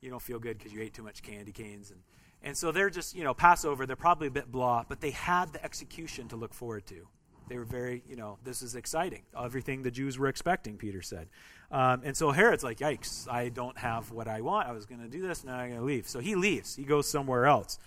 you 0.00 0.08
don't 0.08 0.22
feel 0.22 0.38
good 0.38 0.56
because 0.56 0.72
you 0.72 0.80
ate 0.80 0.94
too 0.94 1.02
much 1.02 1.22
candy 1.22 1.52
canes. 1.52 1.90
And, 1.90 2.00
and 2.42 2.56
so 2.56 2.72
they're 2.72 2.88
just, 2.88 3.14
you 3.14 3.24
know, 3.24 3.34
Passover, 3.34 3.84
they're 3.84 3.94
probably 3.94 4.28
a 4.28 4.30
bit 4.30 4.50
blah, 4.50 4.86
but 4.88 5.02
they 5.02 5.10
had 5.10 5.52
the 5.52 5.62
execution 5.62 6.28
to 6.28 6.36
look 6.36 6.54
forward 6.54 6.86
to. 6.86 7.06
They 7.48 7.56
were 7.56 7.64
very, 7.64 8.02
you 8.08 8.16
know, 8.16 8.38
this 8.44 8.62
is 8.62 8.74
exciting. 8.74 9.22
Everything 9.38 9.82
the 9.82 9.90
Jews 9.90 10.18
were 10.18 10.28
expecting, 10.28 10.76
Peter 10.76 11.02
said. 11.02 11.28
Um, 11.70 12.02
and 12.04 12.16
so 12.16 12.30
Herod's 12.30 12.64
like, 12.64 12.78
yikes, 12.78 13.30
I 13.30 13.48
don't 13.48 13.76
have 13.78 14.10
what 14.10 14.28
I 14.28 14.40
want. 14.42 14.68
I 14.68 14.72
was 14.72 14.86
going 14.86 15.00
to 15.00 15.08
do 15.08 15.26
this, 15.26 15.44
now 15.44 15.56
I'm 15.56 15.70
going 15.70 15.80
to 15.80 15.86
leave. 15.86 16.08
So 16.08 16.20
he 16.20 16.34
leaves. 16.34 16.76
He 16.76 16.84
goes 16.84 17.08
somewhere 17.08 17.46
else. 17.46 17.78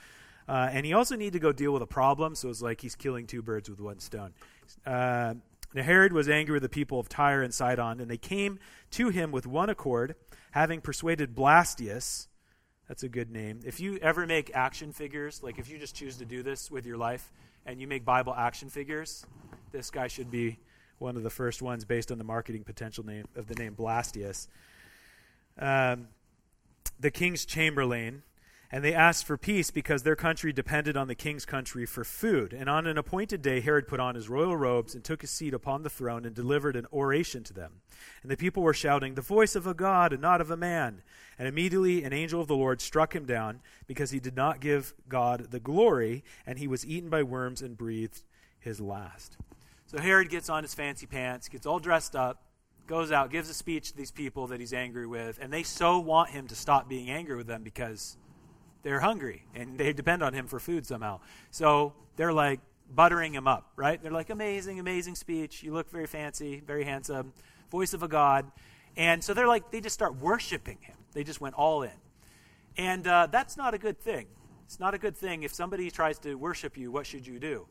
Uh, 0.48 0.70
and 0.72 0.86
he 0.86 0.94
also 0.94 1.15
needed 1.15 1.34
to 1.34 1.39
go 1.39 1.52
deal 1.52 1.72
with 1.72 1.82
a 1.82 1.88
problem, 1.88 2.36
so 2.36 2.50
it's 2.50 2.62
like 2.62 2.82
he's 2.82 2.96
killing 2.96 3.26
two 3.26 3.41
birds 3.41 3.70
with 3.70 3.80
one 3.80 4.00
stone. 4.00 4.34
Uh, 4.86 5.34
now 5.74 5.84
Herod 5.84 6.13
was 6.13 6.30
angry 6.30 6.54
with 6.54 6.63
the 6.63 6.70
people 6.70 7.00
of 7.00 7.10
Tyre 7.10 7.41
and 7.41 7.54
Sidon, 7.54 8.00
and 8.00 8.10
they 8.10 8.18
came 8.18 8.60
to 8.91 9.10
him 9.10 9.32
with 9.32 9.48
one 9.48 9.70
accord, 9.70 10.15
having 10.52 10.82
persuaded 10.82 11.36
Blastius. 11.36 12.28
That's 12.88 13.04
a 13.04 13.10
good 13.10 13.32
name. 13.32 13.62
If 13.65 13.80
you 13.80 13.98
ever 13.98 14.28
make 14.28 14.52
action 14.54 14.91
figures, 14.91 15.41
like 15.41 15.58
if 15.58 15.70
you 15.70 15.80
just 15.80 15.96
choose 15.96 16.18
to 16.18 16.26
do 16.26 16.44
this 16.44 16.70
with 16.70 16.86
your 16.86 16.98
life, 16.98 17.34
and 17.65 17.82
you 17.82 17.88
make 17.88 18.06
Bible 18.06 18.34
action 18.36 18.69
figures, 18.69 19.25
this 19.71 19.89
guy 19.89 20.08
should 20.08 20.30
be 20.30 20.60
one 20.99 21.17
of 21.17 21.23
the 21.23 21.30
first 21.30 21.62
ones 21.62 21.84
based 21.84 22.12
on 22.12 22.17
the 22.17 22.23
marketing 22.23 22.63
potential 22.63 23.06
name 23.06 23.25
of 23.36 23.47
the 23.47 23.56
name 23.56 23.75
Blastius. 23.75 24.47
Um, 25.58 26.08
the 26.99 27.12
king's 27.12 27.45
chamberlain, 27.45 28.23
and 28.71 28.84
they 28.84 28.93
asked 28.93 29.25
for 29.25 29.38
peace 29.38 29.71
because 29.71 30.04
their 30.04 30.15
country 30.15 30.51
depended 30.51 30.97
on 30.97 31.08
the 31.08 31.15
king's 31.15 31.45
country 31.45 31.86
for 31.86 32.04
food. 32.04 32.54
And 32.54 32.69
on 32.69 32.88
an 32.88 32.97
appointed 32.97 33.41
day, 33.41 33.62
Herod 33.62 33.88
put 33.88 33.99
on 33.99 34.15
his 34.15 34.30
royal 34.30 34.58
robes 34.58 34.95
and 34.95 35.04
took 35.04 35.21
his 35.21 35.32
seat 35.32 35.54
upon 35.54 35.84
the 35.84 35.89
throne 35.89 36.25
and 36.25 36.36
delivered 36.36 36.75
an 36.75 36.88
oration 36.91 37.43
to 37.43 37.54
them. 37.54 37.82
And 38.21 38.32
the 38.32 38.38
people 38.38 38.63
were 38.63 38.73
shouting, 38.73 39.13
The 39.13 39.21
voice 39.21 39.56
of 39.56 39.67
a 39.67 39.73
God 39.73 40.13
and 40.13 40.21
not 40.21 40.41
of 40.41 40.51
a 40.51 40.58
man. 40.58 41.04
And 41.38 41.47
immediately 41.47 42.04
an 42.04 42.13
angel 42.13 42.41
of 42.41 42.47
the 42.47 42.56
Lord 42.56 42.82
struck 42.82 43.13
him 43.13 43.25
down 43.25 43.62
because 43.88 44.12
he 44.12 44.19
did 44.19 44.36
not 44.36 44.62
give 44.62 44.93
God 45.10 45.51
the 45.51 45.60
glory, 45.60 46.23
and 46.45 46.58
he 46.58 46.67
was 46.67 46.86
eaten 46.86 47.10
by 47.10 47.23
worms 47.23 47.62
and 47.62 47.78
breathed 47.78 48.23
his 48.60 48.80
last. 48.80 49.38
So 49.88 49.99
Herod 49.99 50.30
gets 50.30 50.49
on 50.49 50.63
his 50.63 50.73
fancy 50.73 51.06
pants, 51.06 51.49
gets 51.49 51.65
all 51.65 51.80
dressed 51.80 52.15
up, 52.15 52.41
goes 52.88 53.12
out, 53.12 53.32
gives 53.32 53.49
a 53.49 53.54
speech 53.54 53.91
to 53.91 53.97
these 53.97 54.12
people 54.12 54.47
that 54.47 54.60
he's 54.60 54.73
angry 54.73 55.06
with, 55.06 55.39
and 55.41 55.51
they 55.51 55.63
so 55.63 55.99
want 55.99 56.30
him 56.32 56.47
to 56.47 56.56
stop 56.56 56.89
being 56.89 57.10
angry 57.10 57.36
with 57.36 57.47
them 57.47 57.63
because 57.63 58.17
they're 58.86 59.00
hungry 59.00 59.43
and 59.56 59.80
they 59.80 59.91
depend 59.93 60.21
on 60.21 60.32
him 60.32 60.45
for 60.45 60.60
food 60.60 60.86
somehow. 60.86 61.19
So 61.50 61.93
they're 62.17 62.32
like 62.32 62.60
buttering 62.93 63.34
him 63.34 63.48
up, 63.48 63.71
right? 63.76 64.02
They're 64.02 64.12
like, 64.12 64.30
amazing, 64.30 64.80
amazing 64.80 65.15
speech. 65.15 65.63
You 65.63 65.74
look 65.74 65.89
very 65.89 66.06
fancy, 66.06 66.62
very 66.65 66.84
handsome, 66.84 67.34
voice 67.71 67.95
of 67.95 68.04
a 68.04 68.08
god. 68.08 68.45
And 68.95 69.24
so 69.24 69.34
they're 69.34 69.48
like, 69.48 69.71
they 69.71 69.82
just 69.82 69.95
start 69.95 70.17
worshiping 70.17 70.78
him. 70.82 70.95
They 71.13 71.24
just 71.24 71.41
went 71.41 71.56
all 71.56 71.82
in. 71.82 71.98
And 72.78 73.08
uh, 73.08 73.28
that's 73.32 73.58
not 73.58 73.74
a 73.74 73.80
good 73.80 74.00
thing. 74.00 74.28
It's 74.65 74.80
not 74.80 74.93
a 74.93 75.00
good 75.00 75.17
thing. 75.17 75.41
If 75.41 75.52
somebody 75.52 75.89
tries 75.89 76.19
to 76.19 76.36
worship 76.36 76.78
you, 76.78 76.91
what 76.91 77.08
should 77.08 77.26
you 77.26 77.39
do? 77.39 77.65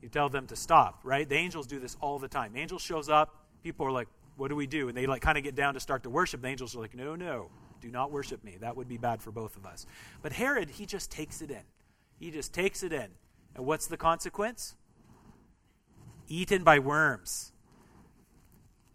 You 0.00 0.08
tell 0.08 0.30
them 0.30 0.46
to 0.46 0.56
stop, 0.56 1.00
right? 1.04 1.28
The 1.28 1.36
angels 1.36 1.66
do 1.66 1.78
this 1.78 1.98
all 2.00 2.18
the 2.18 2.28
time. 2.28 2.56
Angel 2.56 2.78
shows 2.78 3.10
up, 3.10 3.44
people 3.62 3.84
are 3.84 3.92
like, 3.92 4.08
what 4.38 4.48
do 4.48 4.56
we 4.56 4.66
do? 4.66 4.88
And 4.88 4.96
they 4.96 5.06
like 5.06 5.20
kind 5.20 5.36
of 5.36 5.44
get 5.44 5.54
down 5.54 5.74
to 5.74 5.80
start 5.80 6.04
to 6.04 6.10
worship. 6.10 6.40
The 6.40 6.48
angels 6.48 6.74
are 6.74 6.80
like, 6.80 6.94
no, 6.94 7.14
no, 7.14 7.50
do 7.80 7.90
not 7.90 8.10
worship 8.10 8.42
me. 8.44 8.56
That 8.60 8.76
would 8.76 8.88
be 8.88 8.98
bad 8.98 9.22
for 9.22 9.30
both 9.30 9.56
of 9.56 9.66
us. 9.66 9.86
But 10.22 10.32
Herod, 10.32 10.70
he 10.70 10.86
just 10.86 11.10
takes 11.10 11.42
it 11.42 11.50
in. 11.50 11.62
He 12.18 12.30
just 12.30 12.52
takes 12.52 12.82
it 12.82 12.92
in. 12.92 13.08
And 13.54 13.66
what's 13.66 13.86
the 13.86 13.96
consequence? 13.96 14.76
Eaten 16.28 16.62
by 16.62 16.78
worms. 16.78 17.52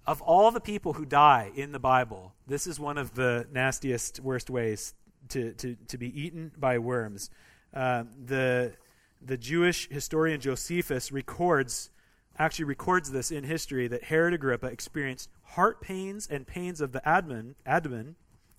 Of 0.06 0.22
all 0.22 0.52
the 0.52 0.60
people 0.60 0.94
who 0.94 1.06
die 1.06 1.52
in 1.56 1.72
the 1.72 1.80
Bible, 1.80 2.34
this 2.46 2.68
is 2.68 2.80
one 2.80 2.98
of 2.98 3.16
the 3.16 3.48
nastiest, 3.52 4.20
worst 4.20 4.50
ways 4.50 4.94
to, 5.30 5.54
to, 5.54 5.76
to 5.88 5.98
be 5.98 6.22
eaten 6.22 6.52
by 6.58 6.78
worms. 6.78 7.30
Uh, 7.74 8.04
the, 8.26 8.74
the 9.22 9.38
Jewish 9.38 9.90
historian 9.90 10.42
Josephus 10.42 11.12
records, 11.12 11.90
actually 12.38 12.66
records 12.66 13.12
this 13.12 13.32
in 13.32 13.46
history, 13.46 13.88
that 13.88 14.04
Herod 14.04 14.34
Agrippa 14.34 14.68
experienced 14.68 15.30
heart 15.44 15.82
pains 15.82 16.28
and 16.28 16.46
pains 16.46 16.82
of 16.82 16.92
the 16.92 17.08
abdomen, 17.08 17.56
abdomen 17.66 18.16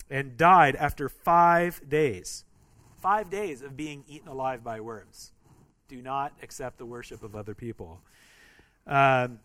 and 0.09 0.37
died 0.37 0.75
after 0.75 1.09
five 1.09 1.81
days. 1.89 2.43
Five 2.97 3.29
days 3.29 3.61
of 3.61 3.77
being 3.77 4.03
eaten 4.07 4.27
alive 4.27 4.63
by 4.63 4.79
worms. 4.79 5.31
Do 5.87 6.01
not 6.01 6.33
accept 6.41 6.77
the 6.77 6.85
worship 6.85 7.23
of 7.23 7.35
other 7.35 7.53
people. 7.53 8.01
Um, 8.87 9.39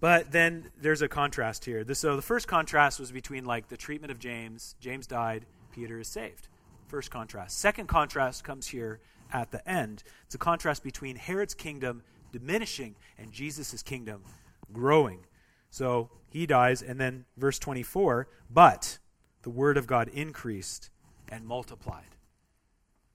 but 0.00 0.30
then 0.30 0.70
there's 0.80 1.02
a 1.02 1.08
contrast 1.08 1.64
here. 1.64 1.84
so 1.94 2.16
the 2.16 2.22
first 2.22 2.46
contrast 2.46 3.00
was 3.00 3.10
between 3.10 3.44
like 3.44 3.68
the 3.68 3.76
treatment 3.76 4.12
of 4.12 4.18
James. 4.18 4.76
James 4.80 5.06
died, 5.06 5.44
Peter 5.72 5.98
is 5.98 6.08
saved. 6.08 6.48
First 6.86 7.10
contrast. 7.10 7.58
Second 7.58 7.88
contrast 7.88 8.44
comes 8.44 8.68
here 8.68 9.00
at 9.32 9.50
the 9.50 9.68
end. 9.68 10.04
It's 10.26 10.34
a 10.34 10.38
contrast 10.38 10.82
between 10.82 11.16
Herod's 11.16 11.54
kingdom 11.54 12.02
diminishing 12.32 12.94
and 13.18 13.32
Jesus' 13.32 13.82
kingdom 13.82 14.22
growing. 14.72 15.20
So 15.70 16.10
he 16.30 16.46
dies, 16.46 16.82
and 16.82 17.00
then 17.00 17.24
verse 17.36 17.58
24, 17.58 18.28
but 18.50 18.98
the 19.48 19.52
word 19.54 19.78
of 19.78 19.86
God 19.86 20.08
increased 20.08 20.90
and 21.30 21.46
multiplied. 21.46 22.16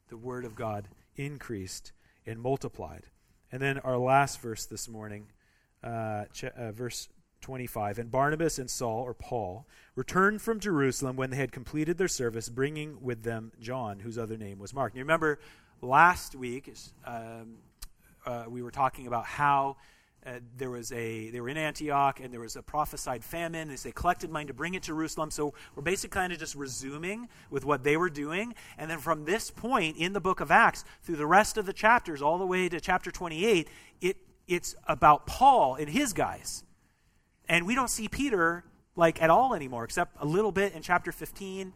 The 0.10 0.18
word 0.18 0.46
of 0.46 0.56
God 0.56 0.88
increased 1.16 1.92
and 2.26 2.40
multiplied. 2.40 3.04
And 3.52 3.62
then 3.62 3.78
our 3.78 4.00
last 4.00 4.42
verse 4.42 4.66
this 4.66 4.90
morning, 4.90 5.28
uh, 5.84 6.26
ch- 6.34 6.46
uh, 6.46 6.72
verse 6.72 7.08
25. 7.42 8.00
And 8.00 8.10
Barnabas 8.10 8.58
and 8.58 8.68
Saul, 8.68 9.04
or 9.04 9.14
Paul, 9.14 9.68
returned 9.94 10.42
from 10.42 10.60
Jerusalem 10.60 11.18
when 11.18 11.30
they 11.30 11.38
had 11.38 11.52
completed 11.52 12.00
their 12.00 12.08
service, 12.08 12.50
bringing 12.50 13.00
with 13.00 13.22
them 13.22 13.52
John, 13.60 14.00
whose 14.00 14.18
other 14.18 14.36
name 14.36 14.58
was 14.58 14.74
Mark. 14.74 14.94
And 14.94 14.98
you 14.98 15.04
remember 15.04 15.38
last 15.84 16.34
week, 16.34 16.74
um, 17.06 17.58
uh, 18.26 18.46
we 18.48 18.64
were 18.64 18.72
talking 18.72 19.06
about 19.06 19.26
how 19.26 19.78
uh, 20.26 20.40
there 20.58 20.70
was 20.70 20.92
a 20.92 21.30
they 21.32 21.42
were 21.42 21.50
in 21.50 21.58
Antioch 21.58 22.20
and 22.20 22.34
there 22.34 22.40
was 22.40 22.56
a 22.56 22.62
prophesied 22.62 23.24
famine 23.24 23.76
they 23.84 23.92
collected 23.92 24.30
money 24.30 24.46
to 24.46 24.54
bring 24.54 24.74
it 24.74 24.84
to 24.84 24.88
Jerusalem. 24.88 25.32
So 25.32 25.54
we're 25.76 25.84
basically 25.84 26.14
kind 26.14 26.32
of 26.32 26.40
just 26.40 26.56
resuming 26.56 27.28
with 27.50 27.66
what 27.66 27.84
they 27.84 27.98
were 27.98 28.10
doing, 28.10 28.54
and 28.78 28.90
then 28.90 29.00
from 29.00 29.26
this 29.26 29.52
point 29.52 29.98
in 29.98 30.14
the 30.14 30.22
book 30.22 30.40
of 30.40 30.52
Acts 30.52 30.86
through 31.02 31.18
the 31.18 31.26
rest 31.26 31.58
of 31.58 31.66
the 31.66 31.74
chapters, 31.74 32.22
all 32.22 32.38
the 32.38 32.46
way 32.46 32.70
to 32.70 32.80
chapter 32.80 33.12
28, 33.12 33.68
it 34.02 34.18
it's 34.48 34.76
about 34.88 35.26
Paul 35.26 35.76
and 35.76 35.90
his 35.90 36.14
guys, 36.14 36.64
and 37.50 37.66
we 37.66 37.76
don't 37.76 37.90
see 37.90 38.08
Peter 38.08 38.64
like 38.96 39.22
at 39.22 39.30
all 39.30 39.54
anymore, 39.54 39.84
except 39.84 40.16
a 40.20 40.26
little 40.26 40.52
bit 40.52 40.74
in 40.74 40.82
chapter 40.82 41.12
15. 41.12 41.74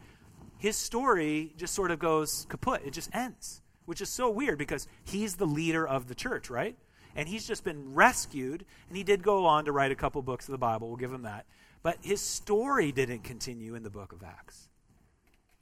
His 0.57 0.75
story 0.75 1.53
just 1.57 1.73
sort 1.73 1.91
of 1.91 1.99
goes 1.99 2.45
kaput. 2.49 2.81
It 2.85 2.91
just 2.91 3.13
ends, 3.13 3.61
which 3.85 4.01
is 4.01 4.09
so 4.09 4.29
weird 4.29 4.57
because 4.57 4.87
he's 5.03 5.35
the 5.35 5.45
leader 5.45 5.87
of 5.87 6.07
the 6.07 6.15
church, 6.15 6.49
right? 6.49 6.75
And 7.17 7.27
he's 7.27 7.45
just 7.45 7.63
been 7.63 7.93
rescued. 7.95 8.63
And 8.87 8.95
he 8.95 9.03
did 9.03 9.23
go 9.23 9.45
on 9.45 9.65
to 9.65 9.71
write 9.73 9.91
a 9.91 9.95
couple 9.95 10.21
books 10.21 10.47
of 10.47 10.51
the 10.53 10.57
Bible. 10.57 10.87
We'll 10.87 10.97
give 10.97 11.11
him 11.11 11.23
that. 11.23 11.45
But 11.81 11.97
his 12.01 12.21
story 12.21 12.91
didn't 12.91 13.23
continue 13.23 13.75
in 13.75 13.83
the 13.83 13.89
book 13.89 14.13
of 14.13 14.23
Acts. 14.23 14.69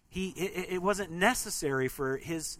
He, 0.09 0.29
it, 0.29 0.73
it 0.73 0.81
wasn't 0.81 1.11
necessary 1.11 1.87
for 1.87 2.17
his 2.17 2.59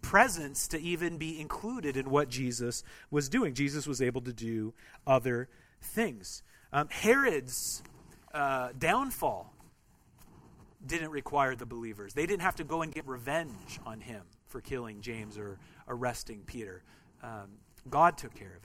presence 0.00 0.68
to 0.68 0.80
even 0.80 1.18
be 1.18 1.40
included 1.40 1.96
in 1.96 2.08
what 2.08 2.28
Jesus 2.28 2.84
was 3.10 3.28
doing. 3.28 3.54
Jesus 3.54 3.86
was 3.86 4.00
able 4.00 4.20
to 4.22 4.32
do 4.32 4.74
other 5.06 5.48
things. 5.80 6.42
Um, 6.72 6.88
Herod's 6.90 7.82
uh, 8.32 8.70
downfall 8.78 9.52
didn't 10.86 11.10
require 11.10 11.56
the 11.56 11.66
believers. 11.66 12.14
They 12.14 12.26
didn't 12.26 12.42
have 12.42 12.56
to 12.56 12.64
go 12.64 12.82
and 12.82 12.92
get 12.92 13.06
revenge 13.08 13.80
on 13.86 14.00
him 14.00 14.22
for 14.46 14.60
killing 14.60 15.00
James 15.00 15.38
or 15.38 15.58
arresting 15.88 16.42
Peter. 16.46 16.82
Um, 17.22 17.48
God 17.88 18.16
took 18.16 18.34
care 18.34 18.56
of 18.56 18.64